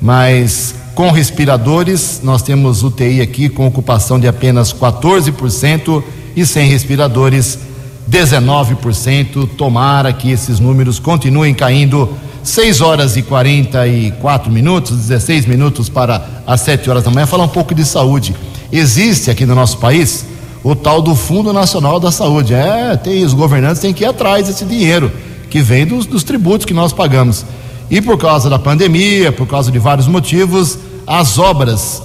mas 0.00 0.74
com 1.00 1.10
respiradores, 1.10 2.20
nós 2.22 2.42
temos 2.42 2.82
UTI 2.82 3.22
aqui 3.22 3.48
com 3.48 3.66
ocupação 3.66 4.20
de 4.20 4.28
apenas 4.28 4.70
14% 4.70 6.02
e 6.36 6.44
sem 6.44 6.68
respiradores 6.68 7.58
19%. 8.06 9.48
Tomara 9.56 10.12
que 10.12 10.30
esses 10.30 10.60
números 10.60 10.98
continuem 10.98 11.54
caindo. 11.54 12.06
6 12.42 12.82
horas 12.82 13.16
e 13.16 13.22
44 13.22 14.52
minutos, 14.52 14.94
16 14.94 15.46
minutos 15.46 15.88
para 15.88 16.42
as 16.46 16.60
7 16.60 16.90
horas 16.90 17.02
da 17.02 17.10
manhã. 17.10 17.24
Falar 17.24 17.44
um 17.44 17.48
pouco 17.48 17.74
de 17.74 17.86
saúde. 17.86 18.36
Existe 18.70 19.30
aqui 19.30 19.46
no 19.46 19.54
nosso 19.54 19.78
país 19.78 20.26
o 20.62 20.76
tal 20.76 21.00
do 21.00 21.14
Fundo 21.14 21.50
Nacional 21.50 21.98
da 21.98 22.12
Saúde. 22.12 22.52
É, 22.52 22.94
tem 22.94 23.24
os 23.24 23.32
governantes 23.32 23.80
têm 23.80 23.94
que 23.94 24.04
ir 24.04 24.06
atrás 24.06 24.48
desse 24.48 24.66
dinheiro 24.66 25.10
que 25.48 25.62
vem 25.62 25.86
dos, 25.86 26.04
dos 26.04 26.22
tributos 26.22 26.66
que 26.66 26.74
nós 26.74 26.92
pagamos. 26.92 27.46
E 27.90 28.02
por 28.02 28.18
causa 28.18 28.50
da 28.50 28.58
pandemia, 28.58 29.32
por 29.32 29.46
causa 29.46 29.72
de 29.72 29.78
vários 29.78 30.06
motivos, 30.06 30.78
as 31.10 31.40
obras 31.40 32.00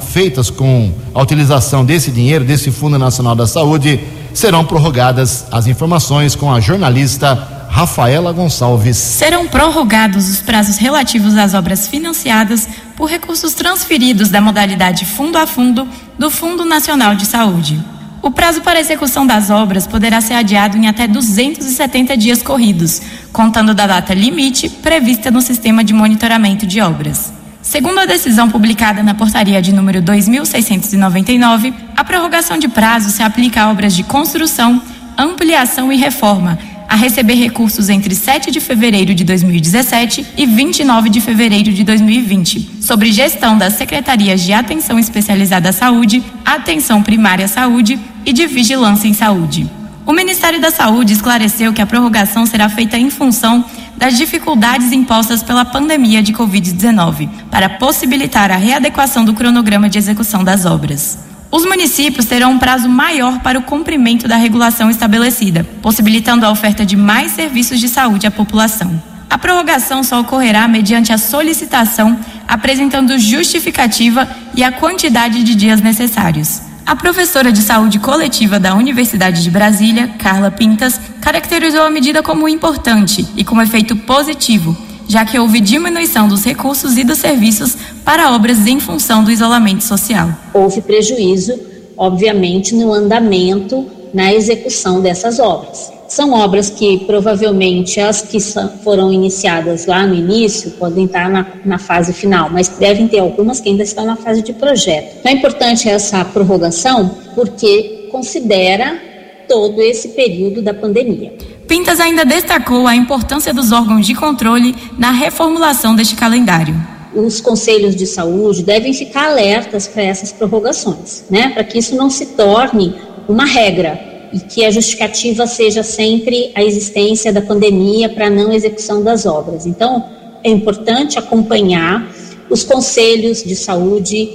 feitas 0.00 0.48
com 0.48 0.90
a 1.12 1.20
utilização 1.20 1.84
desse 1.84 2.10
dinheiro, 2.10 2.46
desse 2.46 2.70
Fundo 2.70 2.98
Nacional 2.98 3.34
da 3.34 3.46
Saúde, 3.46 4.00
serão 4.32 4.64
prorrogadas. 4.64 5.44
As 5.52 5.66
informações 5.66 6.34
com 6.34 6.50
a 6.50 6.58
jornalista 6.58 7.66
Rafaela 7.68 8.32
Gonçalves. 8.32 8.96
Serão 8.96 9.46
prorrogados 9.46 10.30
os 10.30 10.40
prazos 10.40 10.78
relativos 10.78 11.36
às 11.36 11.52
obras 11.52 11.86
financiadas 11.86 12.66
por 12.96 13.10
recursos 13.10 13.52
transferidos 13.52 14.30
da 14.30 14.40
modalidade 14.40 15.04
fundo 15.04 15.36
a 15.36 15.46
fundo 15.46 15.86
do 16.18 16.30
Fundo 16.30 16.64
Nacional 16.64 17.14
de 17.14 17.26
Saúde. 17.26 17.78
O 18.22 18.30
prazo 18.30 18.62
para 18.62 18.80
execução 18.80 19.26
das 19.26 19.50
obras 19.50 19.86
poderá 19.86 20.22
ser 20.22 20.34
adiado 20.34 20.78
em 20.78 20.88
até 20.88 21.06
270 21.06 22.16
dias 22.16 22.42
corridos, 22.42 23.02
contando 23.30 23.74
da 23.74 23.86
data 23.86 24.14
limite 24.14 24.70
prevista 24.70 25.30
no 25.30 25.42
sistema 25.42 25.84
de 25.84 25.92
monitoramento 25.92 26.66
de 26.66 26.80
obras. 26.80 27.41
Segundo 27.62 28.00
a 28.00 28.06
decisão 28.06 28.50
publicada 28.50 29.04
na 29.04 29.14
portaria 29.14 29.62
de 29.62 29.72
número 29.72 30.02
2699, 30.02 31.72
a 31.96 32.02
prorrogação 32.02 32.58
de 32.58 32.66
prazo 32.66 33.08
se 33.08 33.22
aplica 33.22 33.62
a 33.62 33.70
obras 33.70 33.94
de 33.94 34.02
construção, 34.02 34.82
ampliação 35.16 35.92
e 35.92 35.96
reforma, 35.96 36.58
a 36.88 36.96
receber 36.96 37.34
recursos 37.34 37.88
entre 37.88 38.16
7 38.16 38.50
de 38.50 38.58
fevereiro 38.58 39.14
de 39.14 39.22
2017 39.22 40.26
e 40.36 40.44
29 40.44 41.08
de 41.08 41.20
fevereiro 41.20 41.72
de 41.72 41.84
2020, 41.84 42.82
sobre 42.82 43.12
gestão 43.12 43.56
das 43.56 43.74
secretarias 43.74 44.42
de 44.42 44.52
Atenção 44.52 44.98
Especializada 44.98 45.68
à 45.68 45.72
Saúde, 45.72 46.22
Atenção 46.44 47.00
Primária 47.00 47.44
à 47.44 47.48
Saúde 47.48 47.98
e 48.26 48.32
de 48.32 48.44
Vigilância 48.48 49.06
em 49.06 49.14
Saúde. 49.14 49.70
O 50.04 50.12
Ministério 50.12 50.60
da 50.60 50.72
Saúde 50.72 51.12
esclareceu 51.12 51.72
que 51.72 51.80
a 51.80 51.86
prorrogação 51.86 52.44
será 52.44 52.68
feita 52.68 52.98
em 52.98 53.08
função 53.08 53.64
das 53.96 54.16
dificuldades 54.16 54.92
impostas 54.92 55.42
pela 55.42 55.64
pandemia 55.64 56.22
de 56.22 56.32
Covid-19, 56.32 57.28
para 57.50 57.68
possibilitar 57.68 58.50
a 58.50 58.56
readequação 58.56 59.24
do 59.24 59.34
cronograma 59.34 59.88
de 59.88 59.98
execução 59.98 60.42
das 60.42 60.64
obras. 60.64 61.18
Os 61.50 61.66
municípios 61.66 62.24
terão 62.24 62.52
um 62.52 62.58
prazo 62.58 62.88
maior 62.88 63.40
para 63.40 63.58
o 63.58 63.62
cumprimento 63.62 64.26
da 64.26 64.36
regulação 64.36 64.88
estabelecida, 64.90 65.64
possibilitando 65.82 66.46
a 66.46 66.50
oferta 66.50 66.84
de 66.84 66.96
mais 66.96 67.32
serviços 67.32 67.78
de 67.78 67.88
saúde 67.88 68.26
à 68.26 68.30
população. 68.30 69.02
A 69.28 69.36
prorrogação 69.36 70.02
só 70.02 70.20
ocorrerá 70.20 70.66
mediante 70.66 71.12
a 71.12 71.18
solicitação 71.18 72.18
apresentando 72.48 73.18
justificativa 73.18 74.28
e 74.54 74.62
a 74.62 74.72
quantidade 74.72 75.42
de 75.42 75.54
dias 75.54 75.80
necessários. 75.80 76.71
A 76.84 76.96
professora 76.96 77.52
de 77.52 77.62
saúde 77.62 78.00
coletiva 78.00 78.58
da 78.58 78.74
Universidade 78.74 79.42
de 79.42 79.50
Brasília, 79.50 80.08
Carla 80.18 80.50
Pintas, 80.50 81.00
caracterizou 81.20 81.82
a 81.82 81.90
medida 81.90 82.22
como 82.22 82.48
importante 82.48 83.26
e 83.36 83.44
com 83.44 83.62
efeito 83.62 83.94
positivo, 83.94 84.76
já 85.08 85.24
que 85.24 85.38
houve 85.38 85.60
diminuição 85.60 86.26
dos 86.26 86.44
recursos 86.44 86.98
e 86.98 87.04
dos 87.04 87.18
serviços 87.18 87.76
para 88.04 88.32
obras 88.32 88.66
em 88.66 88.80
função 88.80 89.22
do 89.22 89.30
isolamento 89.30 89.84
social. 89.84 90.30
Houve 90.52 90.82
prejuízo, 90.82 91.58
obviamente, 91.96 92.74
no 92.74 92.92
andamento, 92.92 93.86
na 94.12 94.34
execução 94.34 95.00
dessas 95.00 95.38
obras. 95.38 95.92
São 96.12 96.34
obras 96.34 96.68
que 96.68 97.06
provavelmente 97.06 97.98
as 97.98 98.20
que 98.20 98.38
foram 98.84 99.10
iniciadas 99.10 99.86
lá 99.86 100.06
no 100.06 100.14
início 100.14 100.72
podem 100.72 101.06
estar 101.06 101.30
na, 101.30 101.46
na, 101.64 101.78
fase 101.78 102.12
final, 102.12 102.50
mas 102.50 102.68
devem 102.68 103.08
ter 103.08 103.20
algumas 103.20 103.60
que 103.60 103.70
ainda 103.70 103.82
estão 103.82 104.04
na 104.04 104.14
fase 104.14 104.42
de 104.42 104.52
projeto. 104.52 105.16
Então 105.20 105.32
é 105.32 105.34
importante 105.34 105.88
essa 105.88 106.22
prorrogação 106.22 107.16
porque 107.34 108.08
considera 108.12 109.00
todo 109.48 109.80
esse 109.80 110.08
período 110.08 110.60
da 110.60 110.74
pandemia. 110.74 111.32
Pintas 111.66 111.98
ainda 111.98 112.26
destacou 112.26 112.86
a 112.86 112.94
importância 112.94 113.54
dos 113.54 113.72
órgãos 113.72 114.06
de 114.06 114.14
controle 114.14 114.76
na 114.98 115.12
reformulação 115.12 115.96
deste 115.96 116.14
calendário. 116.14 116.74
Os 117.14 117.40
conselhos 117.40 117.96
de 117.96 118.06
saúde 118.06 118.62
devem 118.62 118.92
ficar 118.92 119.30
alertas 119.30 119.88
para 119.88 120.02
essas 120.02 120.30
prorrogações, 120.30 121.24
né? 121.30 121.48
Para 121.54 121.64
que 121.64 121.78
isso 121.78 121.96
não 121.96 122.10
se 122.10 122.26
torne 122.36 122.94
uma 123.26 123.46
regra 123.46 124.11
e 124.32 124.40
que 124.40 124.64
a 124.64 124.70
justificativa 124.70 125.46
seja 125.46 125.82
sempre 125.82 126.50
a 126.54 126.62
existência 126.62 127.32
da 127.32 127.42
pandemia 127.42 128.08
para 128.08 128.30
não 128.30 128.52
execução 128.52 129.02
das 129.02 129.26
obras. 129.26 129.66
Então, 129.66 130.04
é 130.42 130.50
importante 130.50 131.18
acompanhar 131.18 132.10
os 132.48 132.64
conselhos 132.64 133.42
de 133.42 133.54
saúde, 133.54 134.30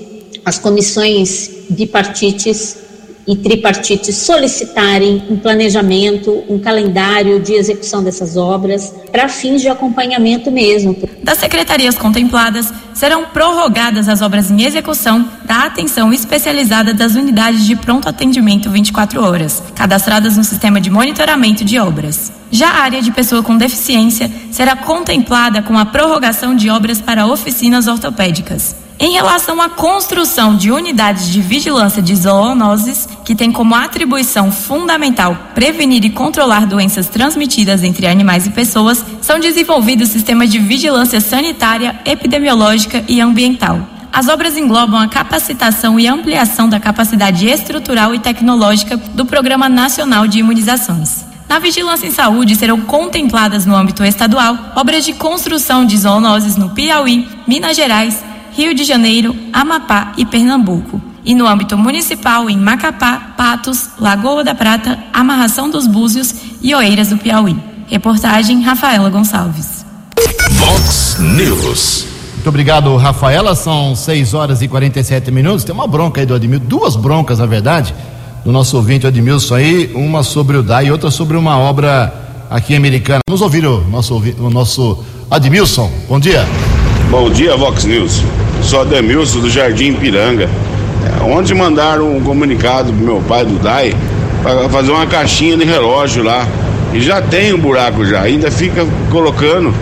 as 0.45 0.57
comissões 0.57 1.51
bipartites 1.69 2.77
e 3.27 3.35
tripartites 3.35 4.15
solicitarem 4.17 5.21
um 5.29 5.37
planejamento, 5.37 6.43
um 6.47 6.57
calendário 6.57 7.39
de 7.39 7.53
execução 7.53 8.01
dessas 8.01 8.37
obras 8.37 8.93
para 9.11 9.27
fins 9.27 9.61
de 9.61 9.67
acompanhamento 9.67 10.49
mesmo. 10.49 10.95
Das 11.23 11.37
secretarias 11.37 11.97
contempladas, 11.97 12.71
serão 12.93 13.25
prorrogadas 13.25 14.09
as 14.09 14.21
obras 14.21 14.49
em 14.49 14.63
execução 14.63 15.29
da 15.45 15.65
atenção 15.65 16.11
especializada 16.11 16.93
das 16.93 17.15
unidades 17.15 17.65
de 17.65 17.75
pronto 17.75 18.09
atendimento 18.09 18.69
24 18.69 19.21
horas, 19.23 19.61
cadastradas 19.75 20.37
no 20.37 20.43
sistema 20.43 20.79
de 20.79 20.89
monitoramento 20.89 21.63
de 21.63 21.77
obras. 21.77 22.31
Já 22.49 22.69
a 22.69 22.81
área 22.81 23.01
de 23.01 23.11
pessoa 23.11 23.43
com 23.43 23.57
deficiência 23.57 24.31
será 24.51 24.75
contemplada 24.75 25.61
com 25.61 25.77
a 25.77 25.85
prorrogação 25.85 26.55
de 26.55 26.69
obras 26.69 27.01
para 27.01 27.27
oficinas 27.27 27.87
ortopédicas. 27.87 28.86
Em 28.99 29.11
relação 29.11 29.61
à 29.61 29.69
construção 29.69 30.55
de 30.55 30.71
unidades 30.71 31.29
de 31.29 31.39
vigilância 31.39 32.01
de 32.01 32.15
zoonoses, 32.15 33.07
que 33.23 33.35
tem 33.35 33.51
como 33.51 33.75
atribuição 33.75 34.51
fundamental 34.51 35.37
prevenir 35.53 36.03
e 36.03 36.09
controlar 36.09 36.65
doenças 36.65 37.07
transmitidas 37.07 37.83
entre 37.83 38.07
animais 38.07 38.47
e 38.47 38.49
pessoas, 38.49 39.05
são 39.21 39.39
desenvolvidos 39.39 40.09
sistemas 40.09 40.49
de 40.49 40.57
vigilância 40.57 41.21
sanitária, 41.21 41.99
epidemiológica 42.05 43.03
e 43.07 43.21
ambiental. 43.21 43.87
As 44.11 44.27
obras 44.29 44.57
englobam 44.57 44.99
a 44.99 45.07
capacitação 45.07 45.99
e 45.99 46.07
ampliação 46.07 46.67
da 46.67 46.79
capacidade 46.79 47.47
estrutural 47.47 48.15
e 48.15 48.19
tecnológica 48.19 48.97
do 48.97 49.27
Programa 49.27 49.69
Nacional 49.69 50.25
de 50.25 50.39
Imunizações. 50.39 51.23
Na 51.47 51.59
vigilância 51.59 52.07
em 52.07 52.11
saúde 52.11 52.55
serão 52.55 52.81
contempladas 52.81 53.65
no 53.65 53.75
âmbito 53.75 54.03
estadual 54.03 54.57
obras 54.75 55.05
de 55.05 55.13
construção 55.13 55.85
de 55.85 55.97
zoonoses 55.97 56.57
no 56.57 56.71
Piauí, 56.71 57.27
Minas 57.47 57.77
Gerais, 57.77 58.21
Rio 58.57 58.73
de 58.73 58.83
Janeiro, 58.83 59.35
Amapá 59.53 60.13
e 60.17 60.25
Pernambuco. 60.25 60.99
E 61.23 61.35
no 61.35 61.45
âmbito 61.45 61.77
municipal, 61.77 62.49
em 62.49 62.57
Macapá, 62.57 63.35
Patos, 63.37 63.89
Lagoa 63.99 64.43
da 64.43 64.55
Prata, 64.55 64.97
Amarração 65.13 65.69
dos 65.69 65.85
Búzios 65.85 66.33
e 66.59 66.73
Oeiras 66.73 67.09
do 67.09 67.17
Piauí. 67.19 67.55
Reportagem 67.85 68.63
Rafaela 68.63 69.11
Gonçalves. 69.11 69.85
Vox 70.53 71.17
News. 71.19 72.07
Muito 72.33 72.49
obrigado, 72.49 72.97
Rafaela. 72.97 73.53
São 73.53 73.95
6 73.95 74.33
horas 74.33 74.63
e 74.63 74.67
47 74.67 75.29
minutos. 75.29 75.63
Tem 75.63 75.75
uma 75.75 75.85
bronca 75.85 76.19
aí 76.19 76.25
do 76.25 76.33
Admilson, 76.33 76.65
duas 76.65 76.95
broncas, 76.95 77.37
na 77.37 77.45
verdade, 77.45 77.93
do 78.43 78.51
nosso 78.51 78.75
ouvinte 78.75 79.05
Admilson 79.05 79.53
aí, 79.53 79.91
uma 79.93 80.23
sobre 80.23 80.57
o 80.57 80.63
DAI 80.63 80.87
e 80.87 80.91
outra 80.91 81.11
sobre 81.11 81.37
uma 81.37 81.59
obra 81.59 82.11
aqui 82.49 82.75
americana. 82.75 83.19
Vamos 83.29 83.43
ouvir 83.43 83.67
o 83.67 83.87
nosso, 83.87 84.15
o 84.39 84.49
nosso 84.49 85.03
Admilson. 85.29 85.91
Bom 86.09 86.19
dia. 86.19 86.43
Bom 87.11 87.29
dia, 87.29 87.55
Vox 87.55 87.85
News. 87.85 88.23
Sou 88.61 88.81
Ademilson 88.81 89.39
do 89.39 89.49
Jardim 89.49 89.93
Piranga. 89.93 90.49
É, 91.05 91.23
ontem 91.23 91.53
mandaram 91.53 92.15
um 92.15 92.21
comunicado 92.21 92.91
pro 92.91 93.05
meu 93.05 93.21
pai 93.27 93.45
do 93.45 93.57
DAI 93.59 93.95
para 94.43 94.67
fazer 94.69 94.91
uma 94.91 95.07
caixinha 95.07 95.57
de 95.57 95.63
relógio 95.63 96.23
lá. 96.23 96.47
E 96.93 97.01
já 97.01 97.21
tem 97.21 97.53
um 97.53 97.59
buraco 97.59 98.05
já, 98.05 98.21
ainda 98.21 98.49
fica 98.49 98.85
colocando. 99.11 99.73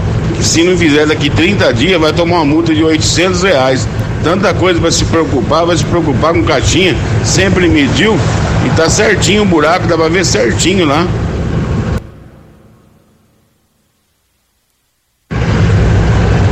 Se 0.42 0.64
não 0.64 0.78
fizer 0.78 1.06
daqui 1.06 1.30
30 1.30 1.74
dias, 1.74 2.00
vai 2.00 2.12
tomar 2.12 2.38
uma 2.38 2.46
multa 2.46 2.74
de 2.74 2.84
800 2.84 3.44
reais. 3.44 3.88
Tanta 4.24 4.54
coisa 4.54 4.80
para 4.80 4.92
se 4.92 5.06
preocupar, 5.06 5.66
vai 5.66 5.78
se 5.78 5.86
preocupar 5.86 6.34
com 6.34 6.44
caixinha, 6.44 6.96
sempre 7.24 7.68
mediu 7.68 8.18
e 8.66 8.70
tá 8.76 8.90
certinho 8.90 9.44
o 9.44 9.46
buraco, 9.46 9.88
dá 9.88 9.96
para 9.96 10.10
ver 10.10 10.26
certinho 10.26 10.86
lá. 10.86 11.08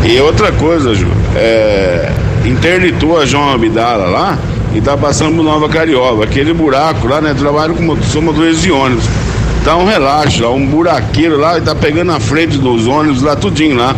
E 0.06 0.20
outra 0.20 0.52
coisa, 0.52 0.94
Ju, 0.94 1.08
é, 1.36 2.12
interditou 2.46 3.20
a 3.20 3.26
João 3.26 3.52
Abdala 3.52 4.06
lá 4.06 4.38
e 4.74 4.82
tá 4.82 4.98
passando 4.98 5.36
por 5.36 5.44
Nova 5.44 5.70
Carioba. 5.70 6.24
Aquele 6.24 6.54
buraco 6.54 7.08
lá, 7.08 7.22
né? 7.22 7.34
Trabalho 7.34 7.76
com 7.76 8.02
sou 8.04 8.22
motorista 8.22 8.62
de 8.62 8.72
ônibus. 8.72 9.06
Tá 9.64 9.78
um 9.78 9.86
relaxo 9.86 10.44
lá, 10.44 10.52
um 10.52 10.66
buraqueiro 10.66 11.40
lá 11.40 11.58
e 11.58 11.62
tá 11.62 11.74
pegando 11.74 12.12
a 12.12 12.20
frente 12.20 12.58
dos 12.58 12.86
ônibus 12.88 13.22
lá, 13.22 13.36
tudinho 13.36 13.78
lá. 13.78 13.96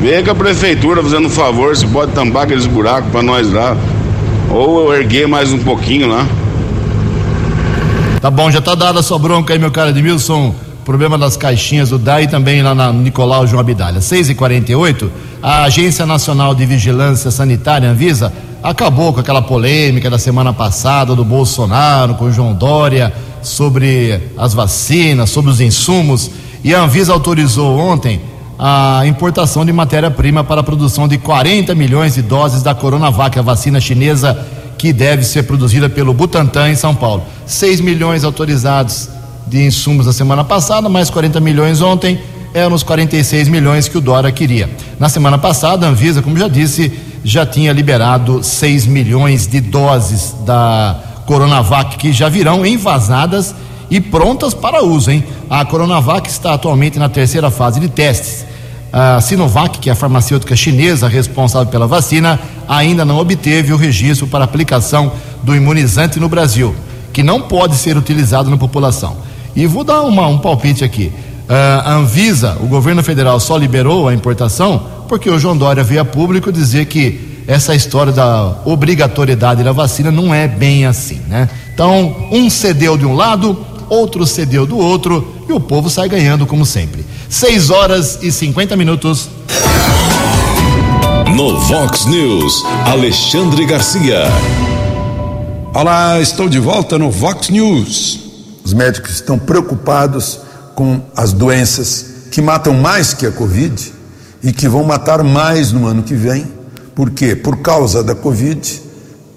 Vê 0.00 0.22
que 0.22 0.28
a 0.28 0.34
prefeitura 0.34 1.02
fazendo 1.02 1.26
um 1.26 1.30
favor, 1.30 1.74
se 1.76 1.86
pode 1.86 2.12
tampar 2.12 2.44
aqueles 2.44 2.66
buracos 2.66 3.10
para 3.10 3.22
nós 3.22 3.50
lá. 3.50 3.76
Ou 4.50 4.92
eu 4.92 5.00
erguer 5.00 5.26
mais 5.26 5.52
um 5.52 5.58
pouquinho 5.58 6.08
lá. 6.08 6.26
Tá 8.20 8.30
bom, 8.30 8.50
já 8.50 8.60
tá 8.60 8.74
dada 8.74 9.00
a 9.00 9.02
sua 9.02 9.18
bronca 9.18 9.52
aí, 9.52 9.58
meu 9.58 9.70
cara 9.70 9.90
Edmilson 9.90 10.54
problema 10.84 11.16
das 11.16 11.36
caixinhas 11.36 11.90
do 11.90 11.98
DAI 11.98 12.26
também 12.26 12.62
lá 12.62 12.74
na 12.74 12.92
Nicolau 12.92 13.46
João 13.46 13.60
Abdalha. 13.60 14.00
6 14.00 14.30
e 14.30 14.34
48 14.34 15.10
a 15.42 15.64
Agência 15.64 16.06
Nacional 16.06 16.54
de 16.54 16.64
Vigilância 16.64 17.30
Sanitária, 17.30 17.90
Anvisa, 17.90 18.32
acabou 18.62 19.12
com 19.12 19.18
aquela 19.18 19.42
polêmica 19.42 20.08
da 20.08 20.18
semana 20.18 20.52
passada 20.52 21.16
do 21.16 21.24
Bolsonaro 21.24 22.14
com 22.14 22.26
o 22.26 22.32
João 22.32 22.54
Dória 22.54 23.12
sobre 23.42 24.20
as 24.38 24.54
vacinas, 24.54 25.30
sobre 25.30 25.50
os 25.50 25.60
insumos. 25.60 26.30
E 26.62 26.72
a 26.72 26.82
Anvisa 26.82 27.12
autorizou 27.12 27.76
ontem 27.76 28.20
a 28.56 29.02
importação 29.06 29.64
de 29.64 29.72
matéria-prima 29.72 30.44
para 30.44 30.60
a 30.60 30.64
produção 30.64 31.08
de 31.08 31.18
40 31.18 31.74
milhões 31.74 32.14
de 32.14 32.22
doses 32.22 32.62
da 32.62 32.72
Coronavac, 32.72 33.36
a 33.36 33.42
vacina 33.42 33.80
chinesa 33.80 34.38
que 34.78 34.92
deve 34.92 35.24
ser 35.24 35.42
produzida 35.42 35.88
pelo 35.88 36.14
Butantan 36.14 36.70
em 36.70 36.76
São 36.76 36.94
Paulo. 36.94 37.24
6 37.46 37.80
milhões 37.80 38.22
autorizados 38.22 39.08
de 39.46 39.66
insumos 39.66 40.06
na 40.06 40.12
semana 40.12 40.44
passada, 40.44 40.88
mais 40.88 41.10
40 41.10 41.40
milhões 41.40 41.80
ontem, 41.80 42.20
eram 42.54 42.74
os 42.74 42.82
46 42.82 43.48
milhões 43.48 43.88
que 43.88 43.96
o 43.96 44.00
Dora 44.00 44.30
queria. 44.30 44.70
Na 44.98 45.08
semana 45.08 45.38
passada, 45.38 45.86
a 45.86 45.90
Anvisa, 45.90 46.22
como 46.22 46.38
já 46.38 46.48
disse, 46.48 46.92
já 47.24 47.46
tinha 47.46 47.72
liberado 47.72 48.42
6 48.42 48.86
milhões 48.86 49.46
de 49.46 49.60
doses 49.60 50.34
da 50.44 50.98
Coronavac 51.26 51.96
que 51.96 52.12
já 52.12 52.28
virão 52.28 52.66
envasadas 52.66 53.54
e 53.90 54.00
prontas 54.00 54.54
para 54.54 54.82
uso, 54.82 55.10
hein? 55.10 55.24
A 55.48 55.64
Coronavac 55.64 56.28
está 56.28 56.54
atualmente 56.54 56.98
na 56.98 57.08
terceira 57.08 57.50
fase 57.50 57.78
de 57.78 57.88
testes. 57.88 58.44
A 58.92 59.20
Sinovac, 59.20 59.78
que 59.78 59.88
é 59.88 59.92
a 59.92 59.96
farmacêutica 59.96 60.54
chinesa 60.54 61.08
responsável 61.08 61.70
pela 61.70 61.86
vacina, 61.86 62.38
ainda 62.68 63.04
não 63.04 63.18
obteve 63.18 63.72
o 63.72 63.76
registro 63.76 64.26
para 64.26 64.44
aplicação 64.44 65.12
do 65.42 65.54
imunizante 65.56 66.20
no 66.20 66.28
Brasil, 66.28 66.74
que 67.12 67.22
não 67.22 67.40
pode 67.40 67.76
ser 67.76 67.96
utilizado 67.96 68.50
na 68.50 68.56
população. 68.58 69.16
E 69.54 69.66
vou 69.66 69.84
dar 69.84 70.02
uma, 70.02 70.26
um 70.26 70.38
palpite 70.38 70.84
aqui. 70.84 71.12
Uh, 71.48 71.52
a 71.84 71.94
Anvisa, 71.94 72.56
o 72.60 72.66
governo 72.66 73.02
federal 73.02 73.38
só 73.38 73.56
liberou 73.56 74.08
a 74.08 74.14
importação 74.14 74.86
porque 75.08 75.28
o 75.28 75.38
João 75.38 75.56
Dória 75.56 75.84
veio 75.84 76.00
a 76.00 76.04
público 76.04 76.50
dizer 76.50 76.86
que 76.86 77.44
essa 77.46 77.74
história 77.74 78.12
da 78.12 78.56
obrigatoriedade 78.64 79.62
da 79.62 79.72
vacina 79.72 80.10
não 80.10 80.32
é 80.32 80.48
bem 80.48 80.86
assim, 80.86 81.20
né? 81.28 81.50
Então, 81.74 82.28
um 82.30 82.48
cedeu 82.48 82.96
de 82.96 83.04
um 83.04 83.14
lado, 83.14 83.58
outro 83.90 84.26
cedeu 84.26 84.64
do 84.64 84.78
outro 84.78 85.34
e 85.46 85.52
o 85.52 85.60
povo 85.60 85.90
sai 85.90 86.08
ganhando 86.08 86.46
como 86.46 86.64
sempre. 86.64 87.04
6 87.28 87.68
horas 87.68 88.18
e 88.22 88.32
50 88.32 88.76
minutos. 88.76 89.28
No 91.36 91.58
Vox 91.60 92.06
News, 92.06 92.64
Alexandre 92.86 93.66
Garcia. 93.66 94.22
Olá, 95.74 96.20
estou 96.20 96.48
de 96.48 96.58
volta 96.58 96.98
no 96.98 97.10
Vox 97.10 97.50
News. 97.50 98.21
Os 98.72 98.74
médicos 98.74 99.16
estão 99.16 99.38
preocupados 99.38 100.40
com 100.74 101.02
as 101.14 101.34
doenças 101.34 102.06
que 102.30 102.40
matam 102.40 102.72
mais 102.72 103.12
que 103.12 103.26
a 103.26 103.30
Covid 103.30 103.92
e 104.42 104.50
que 104.50 104.66
vão 104.66 104.82
matar 104.82 105.22
mais 105.22 105.72
no 105.72 105.86
ano 105.86 106.02
que 106.02 106.14
vem. 106.14 106.50
Por 106.94 107.10
quê? 107.10 107.36
Por 107.36 107.58
causa 107.58 108.02
da 108.02 108.14
Covid, 108.14 108.82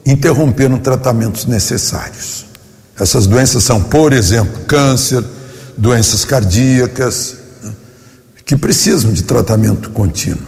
interromperam 0.05 0.77
tratamentos 0.77 1.45
necessários. 1.47 2.45
Essas 2.97 3.27
doenças 3.27 3.65
são, 3.65 3.83
por 3.83 4.13
exemplo, 4.13 4.63
câncer, 4.63 5.21
doenças 5.77 6.23
cardíacas, 6.23 7.35
né, 7.61 7.73
que 8.45 8.55
precisam 8.55 9.11
de 9.11 9.23
tratamento 9.23 9.89
contínuo. 9.89 10.47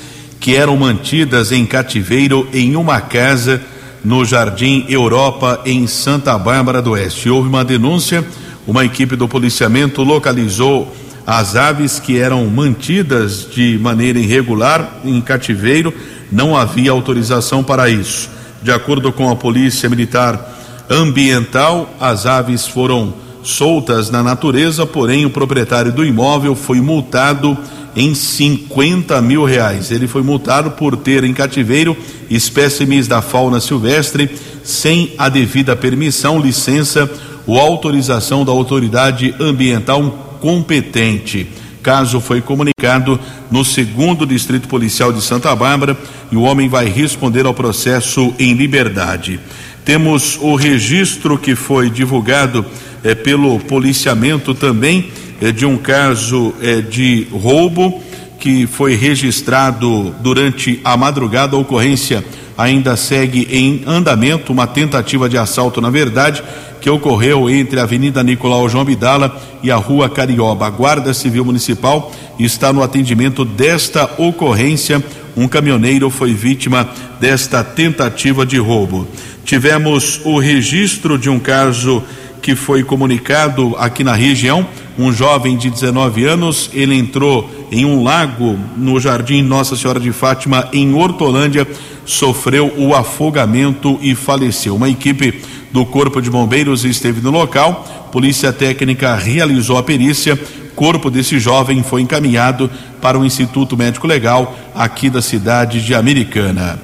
que 0.41 0.57
eram 0.57 0.75
mantidas 0.75 1.53
em 1.53 1.65
cativeiro 1.65 2.49
em 2.51 2.75
uma 2.75 2.99
casa 2.99 3.61
no 4.03 4.25
Jardim 4.25 4.85
Europa, 4.89 5.61
em 5.65 5.87
Santa 5.87 6.37
Bárbara 6.37 6.81
do 6.81 6.91
Oeste. 6.91 7.29
Houve 7.29 7.47
uma 7.47 7.63
denúncia, 7.63 8.25
uma 8.71 8.85
equipe 8.85 9.17
do 9.17 9.27
policiamento 9.27 10.01
localizou 10.01 10.95
as 11.27 11.57
aves 11.57 11.99
que 11.99 12.17
eram 12.17 12.47
mantidas 12.47 13.45
de 13.53 13.77
maneira 13.77 14.17
irregular 14.17 15.01
em 15.03 15.19
cativeiro, 15.19 15.93
não 16.31 16.55
havia 16.55 16.91
autorização 16.91 17.61
para 17.65 17.89
isso. 17.89 18.29
De 18.63 18.71
acordo 18.71 19.11
com 19.11 19.29
a 19.29 19.35
Polícia 19.35 19.89
Militar 19.89 20.85
Ambiental, 20.89 21.93
as 21.99 22.25
aves 22.25 22.65
foram 22.65 23.13
soltas 23.43 24.09
na 24.09 24.23
natureza, 24.23 24.85
porém 24.85 25.25
o 25.25 25.29
proprietário 25.29 25.91
do 25.91 26.05
imóvel 26.05 26.55
foi 26.55 26.79
multado 26.79 27.57
em 27.93 28.15
50 28.15 29.21
mil 29.21 29.43
reais. 29.43 29.91
Ele 29.91 30.07
foi 30.07 30.23
multado 30.23 30.71
por 30.71 30.95
ter 30.95 31.25
em 31.25 31.33
cativeiro 31.33 31.97
espécimes 32.29 33.05
da 33.05 33.21
fauna 33.21 33.59
silvestre 33.59 34.29
sem 34.63 35.13
a 35.17 35.27
devida 35.27 35.75
permissão, 35.75 36.39
licença 36.39 37.09
ou 37.51 37.59
autorização 37.59 38.45
da 38.45 38.51
autoridade 38.53 39.35
ambiental 39.37 40.37
competente. 40.39 41.45
Caso 41.83 42.21
foi 42.21 42.39
comunicado 42.39 43.19
no 43.49 43.65
segundo 43.65 44.25
distrito 44.25 44.69
policial 44.69 45.11
de 45.11 45.21
Santa 45.21 45.53
Bárbara 45.53 45.97
e 46.31 46.37
o 46.37 46.43
homem 46.43 46.69
vai 46.69 46.85
responder 46.87 47.45
ao 47.45 47.53
processo 47.53 48.33
em 48.39 48.53
liberdade. 48.53 49.37
Temos 49.83 50.37
o 50.39 50.55
registro 50.55 51.37
que 51.37 51.53
foi 51.53 51.89
divulgado 51.89 52.65
eh, 53.03 53.15
pelo 53.15 53.59
policiamento 53.59 54.53
também 54.53 55.11
eh, 55.41 55.51
de 55.51 55.65
um 55.65 55.75
caso 55.75 56.53
eh, 56.61 56.79
de 56.79 57.27
roubo 57.33 58.01
que 58.39 58.65
foi 58.65 58.95
registrado 58.95 60.15
durante 60.21 60.79
a 60.85 60.95
madrugada. 60.95 61.57
A 61.57 61.59
ocorrência 61.59 62.23
ainda 62.57 62.95
segue 62.95 63.47
em 63.51 63.83
andamento, 63.85 64.51
uma 64.51 64.67
tentativa 64.67 65.27
de 65.29 65.37
assalto, 65.37 65.81
na 65.81 65.89
verdade, 65.89 66.43
que 66.79 66.89
ocorreu 66.89 67.49
entre 67.49 67.79
a 67.79 67.83
Avenida 67.83 68.23
Nicolau 68.23 68.67
João 68.67 68.83
Bidala 68.83 69.39
e 69.61 69.69
a 69.69 69.75
Rua 69.75 70.09
Carioba. 70.09 70.65
A 70.65 70.69
Guarda 70.69 71.13
Civil 71.13 71.45
Municipal 71.45 72.11
está 72.39 72.73
no 72.73 72.81
atendimento 72.81 73.45
desta 73.45 74.09
ocorrência. 74.17 75.03
Um 75.37 75.47
caminhoneiro 75.47 76.09
foi 76.09 76.33
vítima 76.33 76.89
desta 77.19 77.63
tentativa 77.63 78.45
de 78.45 78.57
roubo. 78.57 79.07
Tivemos 79.45 80.21
o 80.23 80.39
registro 80.39 81.17
de 81.17 81.29
um 81.29 81.39
caso 81.39 82.03
que 82.41 82.55
foi 82.55 82.83
comunicado 82.83 83.75
aqui 83.77 84.03
na 84.03 84.13
região. 84.13 84.65
Um 84.97 85.13
jovem 85.13 85.55
de 85.55 85.69
19 85.69 86.25
anos, 86.25 86.69
ele 86.73 86.95
entrou 86.95 87.49
em 87.71 87.85
um 87.85 88.03
lago 88.03 88.57
no 88.75 88.99
Jardim 88.99 89.41
Nossa 89.41 89.75
Senhora 89.75 89.99
de 89.99 90.11
Fátima, 90.11 90.67
em 90.73 90.93
Hortolândia, 90.93 91.67
sofreu 92.05 92.73
o 92.77 92.93
afogamento 92.93 93.97
e 94.01 94.15
faleceu. 94.15 94.75
Uma 94.75 94.89
equipe 94.89 95.41
do 95.71 95.85
Corpo 95.85 96.21
de 96.21 96.29
Bombeiros 96.29 96.83
esteve 96.83 97.21
no 97.21 97.31
local, 97.31 98.09
Polícia 98.11 98.51
Técnica 98.51 99.15
realizou 99.15 99.77
a 99.77 99.83
perícia. 99.83 100.37
Corpo 100.75 101.09
desse 101.09 101.39
jovem 101.39 101.83
foi 101.83 102.01
encaminhado 102.01 102.69
para 103.01 103.17
o 103.17 103.25
Instituto 103.25 103.77
Médico 103.77 104.07
Legal 104.07 104.57
aqui 104.75 105.09
da 105.09 105.21
cidade 105.21 105.83
de 105.83 105.93
Americana. 105.93 106.79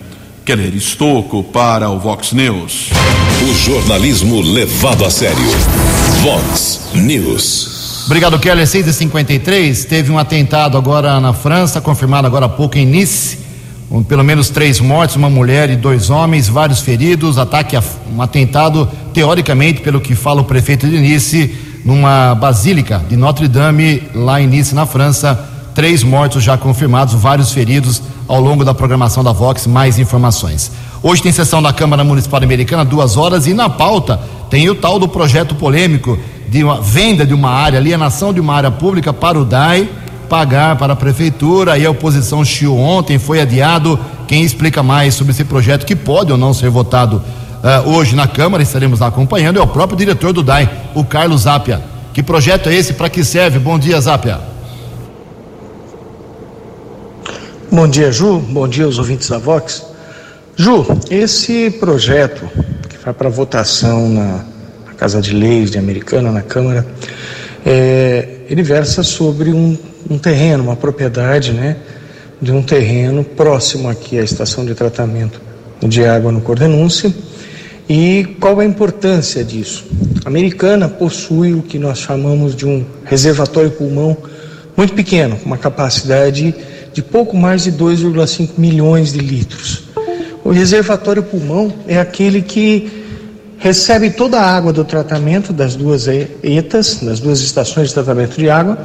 Keller 0.46 0.74
Estocco 0.76 1.44
para 1.44 1.90
o 1.90 2.00
Vox 2.00 2.32
News. 2.32 2.90
O 3.50 3.54
jornalismo 3.54 4.42
levado 4.42 5.06
a 5.06 5.10
sério. 5.10 5.38
Vox 6.22 6.90
News. 6.94 8.04
Obrigado, 8.06 8.38
Keller. 8.40 8.66
6h53. 8.66 9.86
Teve 9.86 10.12
um 10.12 10.20
atentado 10.20 10.78
agora 10.78 11.18
na 11.22 11.32
França, 11.32 11.80
confirmado 11.80 12.28
agora 12.28 12.48
há 12.48 12.50
pouco 12.50 12.78
em 12.78 12.86
Nice. 12.86 13.38
Um, 13.90 14.04
pelo 14.04 14.22
menos 14.22 14.50
três 14.50 14.82
mortes, 14.82 15.16
uma 15.16 15.30
mulher 15.30 15.70
e 15.70 15.78
dois 15.78 16.10
homens, 16.10 16.50
vários 16.50 16.82
feridos. 16.82 17.38
Ataque, 17.38 17.78
a, 17.78 17.84
um 18.14 18.22
atentado, 18.22 18.86
teoricamente, 19.14 19.80
pelo 19.80 20.02
que 20.02 20.14
fala 20.14 20.42
o 20.42 20.44
prefeito 20.44 20.86
de 20.86 21.00
Nice, 21.00 21.56
numa 21.86 22.36
basílica 22.36 23.02
de 23.08 23.16
Notre 23.16 23.48
Dame, 23.48 24.04
lá 24.14 24.42
em 24.42 24.48
Nice, 24.48 24.76
na 24.76 24.86
França. 24.86 25.57
Três 25.78 26.02
mortos 26.04 26.44
já 26.44 26.58
confirmados, 26.58 27.14
vários 27.14 27.52
feridos 27.52 28.02
ao 28.28 28.42
longo 28.42 28.66
da 28.66 28.74
programação 28.74 29.24
da 29.24 29.32
Vox 29.32 29.68
mais 29.68 30.00
informações. 30.00 30.72
Hoje 31.04 31.22
tem 31.22 31.32
sessão 31.32 31.62
da 31.62 31.72
Câmara 31.72 32.04
Municipal 32.04 32.42
Americana, 32.42 32.84
duas 32.84 33.16
horas, 33.16 33.46
e 33.46 33.54
na 33.54 33.70
pauta 33.70 34.20
tem 34.50 34.68
o 34.72 34.74
tal 34.74 34.98
do 34.98 35.08
projeto 35.08 35.54
polêmico 35.54 36.18
de 36.50 36.64
uma 36.64 36.82
venda 36.82 37.28
de 37.28 37.34
uma 37.36 37.52
área, 37.52 37.78
alienação 37.78 38.34
de 38.34 38.40
uma 38.40 38.56
área 38.56 38.72
pública 38.72 39.14
para 39.14 39.38
o 39.38 39.46
DAI 39.46 39.88
pagar 40.28 40.78
para 40.78 40.94
a 40.94 40.96
prefeitura. 40.96 41.74
Aí 41.74 41.86
a 41.86 41.92
oposição 41.92 42.44
chiou 42.44 42.80
ontem, 42.80 43.20
foi 43.20 43.40
adiado. 43.40 44.00
Quem 44.28 44.42
explica 44.42 44.82
mais 44.82 45.14
sobre 45.14 45.32
esse 45.32 45.44
projeto, 45.44 45.86
que 45.86 45.96
pode 45.96 46.32
ou 46.32 46.40
não 46.40 46.56
ser 46.56 46.72
votado 46.72 47.18
uh, 47.18 47.88
hoje 47.92 48.16
na 48.16 48.26
Câmara, 48.28 48.64
estaremos 48.64 49.00
lá 49.00 49.10
acompanhando, 49.10 49.60
é 49.60 49.62
o 49.62 49.68
próprio 49.68 49.96
diretor 49.96 50.34
do 50.34 50.42
DAI, 50.42 50.68
o 50.96 51.06
Carlos 51.06 51.42
Zapia. 51.42 51.84
Que 52.16 52.24
projeto 52.24 52.68
é 52.68 52.74
esse? 52.74 52.94
Para 52.94 53.12
que 53.12 53.24
serve? 53.24 53.60
Bom 53.60 53.78
dia, 53.78 54.02
Zapia. 54.02 54.57
Bom 57.70 57.86
dia, 57.86 58.14
Ju. 58.14 58.40
Bom 58.40 58.66
dia 58.66 58.86
aos 58.86 58.98
ouvintes 58.98 59.30
da 59.30 59.38
Vox. 59.38 59.84
Ju, 60.56 60.86
esse 61.12 61.70
projeto 61.70 62.50
que 62.88 62.98
vai 63.04 63.14
para 63.14 63.28
votação 63.28 64.08
na, 64.10 64.46
na, 64.86 64.94
Casa 64.96 65.22
de 65.22 65.34
Leis 65.34 65.70
de 65.70 65.78
Americana, 65.78 66.32
na 66.32 66.42
Câmara, 66.42 66.88
é, 67.66 68.40
ele 68.50 68.64
versa 68.64 69.04
sobre 69.04 69.52
um, 69.52 69.78
um, 70.10 70.18
terreno, 70.18 70.64
uma 70.64 70.78
propriedade, 70.78 71.52
né, 71.52 71.76
de 72.42 72.54
um 72.54 72.64
terreno 72.64 73.22
próximo 73.24 73.90
aqui 73.90 74.18
à 74.18 74.24
estação 74.24 74.66
de 74.66 74.74
tratamento 74.74 75.42
de 75.86 76.06
água 76.06 76.32
no 76.32 76.40
Cordenúncio. 76.40 77.14
E 77.90 78.38
qual 78.40 78.62
a 78.62 78.66
importância 78.66 79.44
disso? 79.44 79.86
A 80.24 80.30
Americana 80.30 80.88
possui 80.88 81.54
o 81.54 81.62
que 81.62 81.78
nós 81.78 82.00
chamamos 82.00 82.56
de 82.56 82.66
um 82.66 82.86
reservatório 83.04 83.72
pulmão 83.72 84.16
muito 84.76 84.94
pequeno, 84.94 85.36
com 85.36 85.46
uma 85.46 85.58
capacidade 85.58 86.56
de 86.98 87.04
pouco 87.04 87.38
mais 87.38 87.64
de 87.64 87.72
2,5 87.72 88.54
milhões 88.58 89.14
de 89.14 89.20
litros. 89.20 89.84
O 90.44 90.50
reservatório 90.50 91.22
pulmão 91.22 91.72
é 91.88 92.00
aquele 92.00 92.42
que 92.42 92.92
recebe 93.60 94.10
toda 94.10 94.40
a 94.40 94.44
água 94.44 94.74
do 94.74 94.84
tratamento 94.84 95.54
das 95.54 95.76
duas 95.76 96.08
ETAs, 96.08 96.96
das 97.04 97.20
duas 97.20 97.40
estações 97.42 97.90
de 97.90 97.94
tratamento 97.94 98.36
de 98.36 98.50
água, 98.50 98.80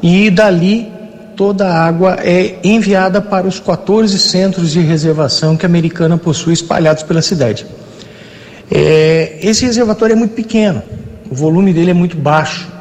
e 0.00 0.30
dali 0.30 0.86
toda 1.34 1.66
a 1.66 1.84
água 1.84 2.18
é 2.20 2.60
enviada 2.62 3.20
para 3.20 3.48
os 3.48 3.58
14 3.58 4.16
centros 4.20 4.70
de 4.70 4.78
reservação 4.78 5.56
que 5.56 5.66
a 5.66 5.68
Americana 5.68 6.16
possui 6.16 6.52
espalhados 6.52 7.02
pela 7.02 7.20
cidade. 7.20 7.66
É, 8.70 9.36
esse 9.42 9.66
reservatório 9.66 10.12
é 10.12 10.16
muito 10.16 10.34
pequeno, 10.34 10.80
o 11.28 11.34
volume 11.34 11.72
dele 11.72 11.90
é 11.90 11.94
muito 11.94 12.16
baixo 12.16 12.77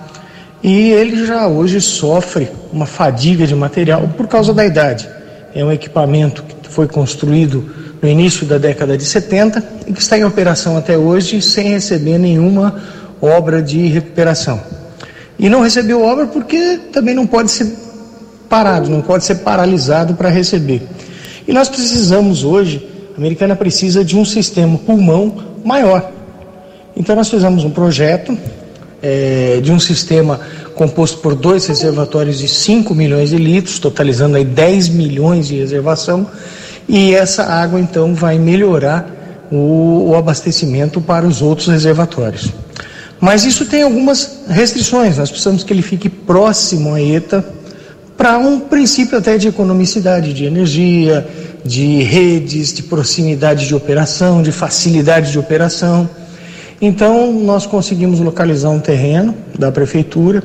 e 0.64 0.92
ele 0.92 1.26
já 1.26 1.48
hoje 1.48 1.80
sofre 1.80 2.50
uma 2.72 2.86
fadiga 2.86 3.46
de 3.46 3.56
material 3.56 4.10
por 4.18 4.28
causa 4.28 4.54
da 4.54 4.66
idade. 4.66 5.08
É 5.54 5.64
um 5.64 5.72
equipamento 5.72 6.44
que 6.44 6.70
foi 6.70 6.88
construído 6.88 7.70
no 8.02 8.08
início 8.08 8.46
da 8.46 8.58
década 8.58 8.98
de 8.98 9.06
70 9.06 9.64
e 9.88 9.94
que 9.94 10.02
está 10.02 10.18
em 10.18 10.24
operação 10.24 10.78
até 10.78 10.98
hoje 10.98 11.42
sem 11.42 11.70
receber 11.70 12.18
nenhuma 12.18 12.82
obra 13.22 13.62
de 13.62 13.88
recuperação. 13.88 14.62
E 15.40 15.50
não 15.50 15.62
recebeu 15.62 16.04
obra 16.04 16.26
porque 16.28 16.80
também 16.92 17.14
não 17.14 17.28
pode 17.28 17.52
ser 17.52 17.68
parado, 18.50 18.90
não 18.90 19.02
pode 19.02 19.24
ser 19.24 19.36
paralisado 19.36 20.16
para 20.16 20.30
receber. 20.30 20.82
E 21.48 21.54
nós 21.54 21.70
precisamos 21.70 22.44
hoje, 22.44 22.88
a 23.16 23.18
Americana 23.18 23.56
precisa 23.56 24.04
de 24.04 24.18
um 24.18 24.26
sistema 24.26 24.78
pulmão 24.78 25.44
maior. 25.64 26.12
Então 26.96 27.16
nós 27.16 27.30
fizemos 27.30 27.64
um 27.64 27.70
projeto 27.70 28.38
é, 29.02 29.60
de 29.62 29.72
um 29.72 29.80
sistema 29.80 30.40
composto 30.76 31.20
por 31.20 31.36
dois 31.36 31.66
reservatórios 31.66 32.38
de 32.40 32.48
5 32.48 32.94
milhões 32.94 33.30
de 33.30 33.38
litros, 33.38 33.80
totalizando 33.80 34.38
aí 34.38 34.46
10 34.46 34.90
milhões 34.90 35.48
de 35.48 35.58
reservação, 35.58 36.28
e 36.88 37.14
essa 37.14 37.44
água 37.44 37.80
então 37.80 38.14
vai 38.14 38.38
melhorar 38.38 39.48
o, 39.52 40.10
o 40.10 40.16
abastecimento 40.16 41.02
para 41.02 41.26
os 41.26 41.42
outros 41.42 41.68
reservatórios. 41.68 42.52
Mas 43.20 43.46
isso 43.46 43.66
tem 43.66 43.82
algumas 43.82 44.42
restrições, 44.48 45.18
nós 45.18 45.30
precisamos 45.30 45.64
que 45.64 45.74
ele 45.74 45.82
fique 45.82 46.08
próximo 46.08 46.94
à 46.94 47.02
ETA 47.02 47.44
para 48.16 48.38
um 48.38 48.60
princípio 48.60 49.18
até 49.18 49.38
de 49.38 49.48
economicidade 49.48 50.34
de 50.34 50.46
energia, 50.46 51.28
de 51.64 52.02
redes, 52.02 52.74
de 52.74 52.84
proximidade 52.84 53.68
de 53.68 53.76
operação, 53.76 54.42
de 54.42 54.52
facilidade 54.52 55.32
de 55.32 55.38
operação. 55.38 56.10
Então, 56.80 57.34
nós 57.34 57.66
conseguimos 57.66 58.20
localizar 58.20 58.70
um 58.70 58.80
terreno 58.80 59.34
da 59.58 59.72
prefeitura 59.72 60.44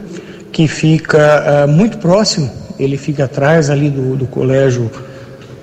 que 0.51 0.67
fica 0.67 1.67
uh, 1.67 1.69
muito 1.69 1.99
próximo, 1.99 2.51
ele 2.79 2.97
fica 2.97 3.25
atrás 3.25 3.69
ali 3.69 3.91
do, 3.91 4.17
do 4.17 4.27
colégio 4.27 4.91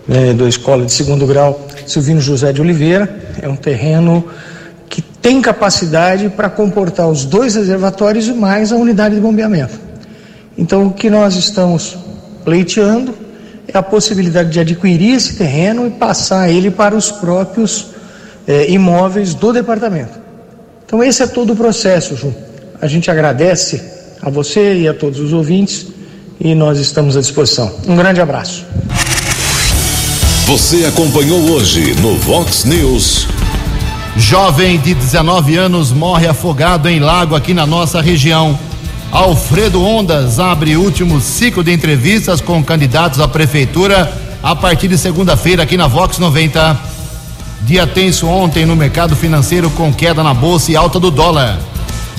né, 0.07 0.33
da 0.33 0.47
escola 0.47 0.85
de 0.85 0.91
segundo 0.91 1.25
grau 1.25 1.67
Silvino 1.85 2.21
José 2.21 2.53
de 2.53 2.61
Oliveira. 2.61 3.09
É 3.41 3.49
um 3.49 3.55
terreno 3.55 4.25
que 4.87 5.01
tem 5.01 5.41
capacidade 5.41 6.29
para 6.29 6.49
comportar 6.49 7.07
os 7.07 7.25
dois 7.25 7.55
reservatórios 7.55 8.27
e 8.27 8.33
mais 8.33 8.71
a 8.71 8.75
unidade 8.75 9.15
de 9.15 9.21
bombeamento. 9.21 9.79
Então, 10.57 10.87
o 10.87 10.93
que 10.93 11.09
nós 11.09 11.35
estamos 11.35 11.97
pleiteando 12.43 13.13
é 13.67 13.77
a 13.77 13.83
possibilidade 13.83 14.49
de 14.49 14.59
adquirir 14.59 15.15
esse 15.15 15.35
terreno 15.35 15.87
e 15.87 15.91
passar 15.91 16.49
ele 16.49 16.71
para 16.71 16.95
os 16.95 17.11
próprios 17.11 17.87
eh, 18.47 18.71
imóveis 18.71 19.33
do 19.33 19.53
departamento. 19.53 20.28
Então, 20.89 21.03
esse 21.03 21.21
é 21.21 21.27
todo 21.27 21.53
o 21.53 21.55
processo, 21.55 22.15
Ju. 22.15 22.33
A 22.81 22.87
gente 22.87 23.11
agradece 23.11 23.79
a 24.23 24.27
você 24.27 24.73
e 24.73 24.87
a 24.87 24.93
todos 24.93 25.19
os 25.19 25.33
ouvintes 25.33 25.85
e 26.41 26.55
nós 26.55 26.79
estamos 26.79 27.15
à 27.15 27.19
disposição. 27.19 27.71
Um 27.87 27.95
grande 27.95 28.19
abraço. 28.19 28.65
Você 30.47 30.85
acompanhou 30.85 31.39
hoje 31.51 31.93
no 32.01 32.15
Vox 32.15 32.65
News. 32.65 33.27
Jovem 34.17 34.79
de 34.79 34.95
19 34.95 35.57
anos 35.57 35.91
morre 35.91 36.25
afogado 36.25 36.89
em 36.89 36.99
lago 36.99 37.35
aqui 37.35 37.53
na 37.53 37.67
nossa 37.67 38.01
região. 38.01 38.57
Alfredo 39.11 39.83
Ondas 39.83 40.39
abre 40.39 40.75
último 40.75 41.21
ciclo 41.21 41.63
de 41.63 41.71
entrevistas 41.71 42.41
com 42.41 42.63
candidatos 42.63 43.19
à 43.19 43.27
prefeitura 43.27 44.11
a 44.41 44.55
partir 44.55 44.87
de 44.87 44.97
segunda-feira 44.97 45.61
aqui 45.61 45.77
na 45.77 45.85
Vox 45.85 46.17
90. 46.17 46.98
Dia 47.61 47.85
tenso 47.85 48.27
ontem 48.27 48.65
no 48.65 48.75
mercado 48.75 49.15
financeiro 49.15 49.69
com 49.71 49.93
queda 49.93 50.23
na 50.23 50.33
bolsa 50.33 50.71
e 50.71 50.75
alta 50.75 50.99
do 50.99 51.11
dólar. 51.11 51.59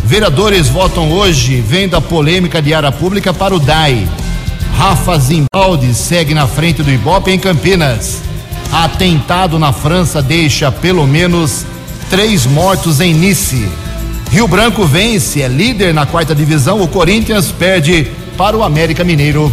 Vereadores 0.04 0.68
votam 0.68 1.10
hoje 1.10 1.60
vendo 1.60 1.96
a 1.96 2.00
polêmica 2.00 2.60
de 2.60 2.74
área 2.74 2.92
pública 2.92 3.32
para 3.32 3.54
o 3.54 3.58
DAI. 3.58 4.06
Rafa 4.76 5.18
Zimbaldi 5.18 5.94
segue 5.94 6.34
na 6.34 6.46
frente 6.46 6.82
do 6.82 6.90
Ibope 6.90 7.30
em 7.30 7.38
Campinas. 7.38 8.20
Atentado 8.72 9.58
na 9.58 9.72
França 9.72 10.22
deixa 10.22 10.70
pelo 10.70 11.06
menos 11.06 11.64
três 12.08 12.46
mortos 12.46 13.00
em 13.00 13.14
Nice. 13.14 13.68
Rio 14.30 14.46
Branco 14.46 14.84
vence, 14.84 15.42
é 15.42 15.48
líder 15.48 15.92
na 15.92 16.06
quarta 16.06 16.34
divisão. 16.34 16.80
O 16.80 16.88
Corinthians 16.88 17.50
perde 17.50 18.06
para 18.36 18.56
o 18.56 18.62
América 18.62 19.02
Mineiro. 19.02 19.52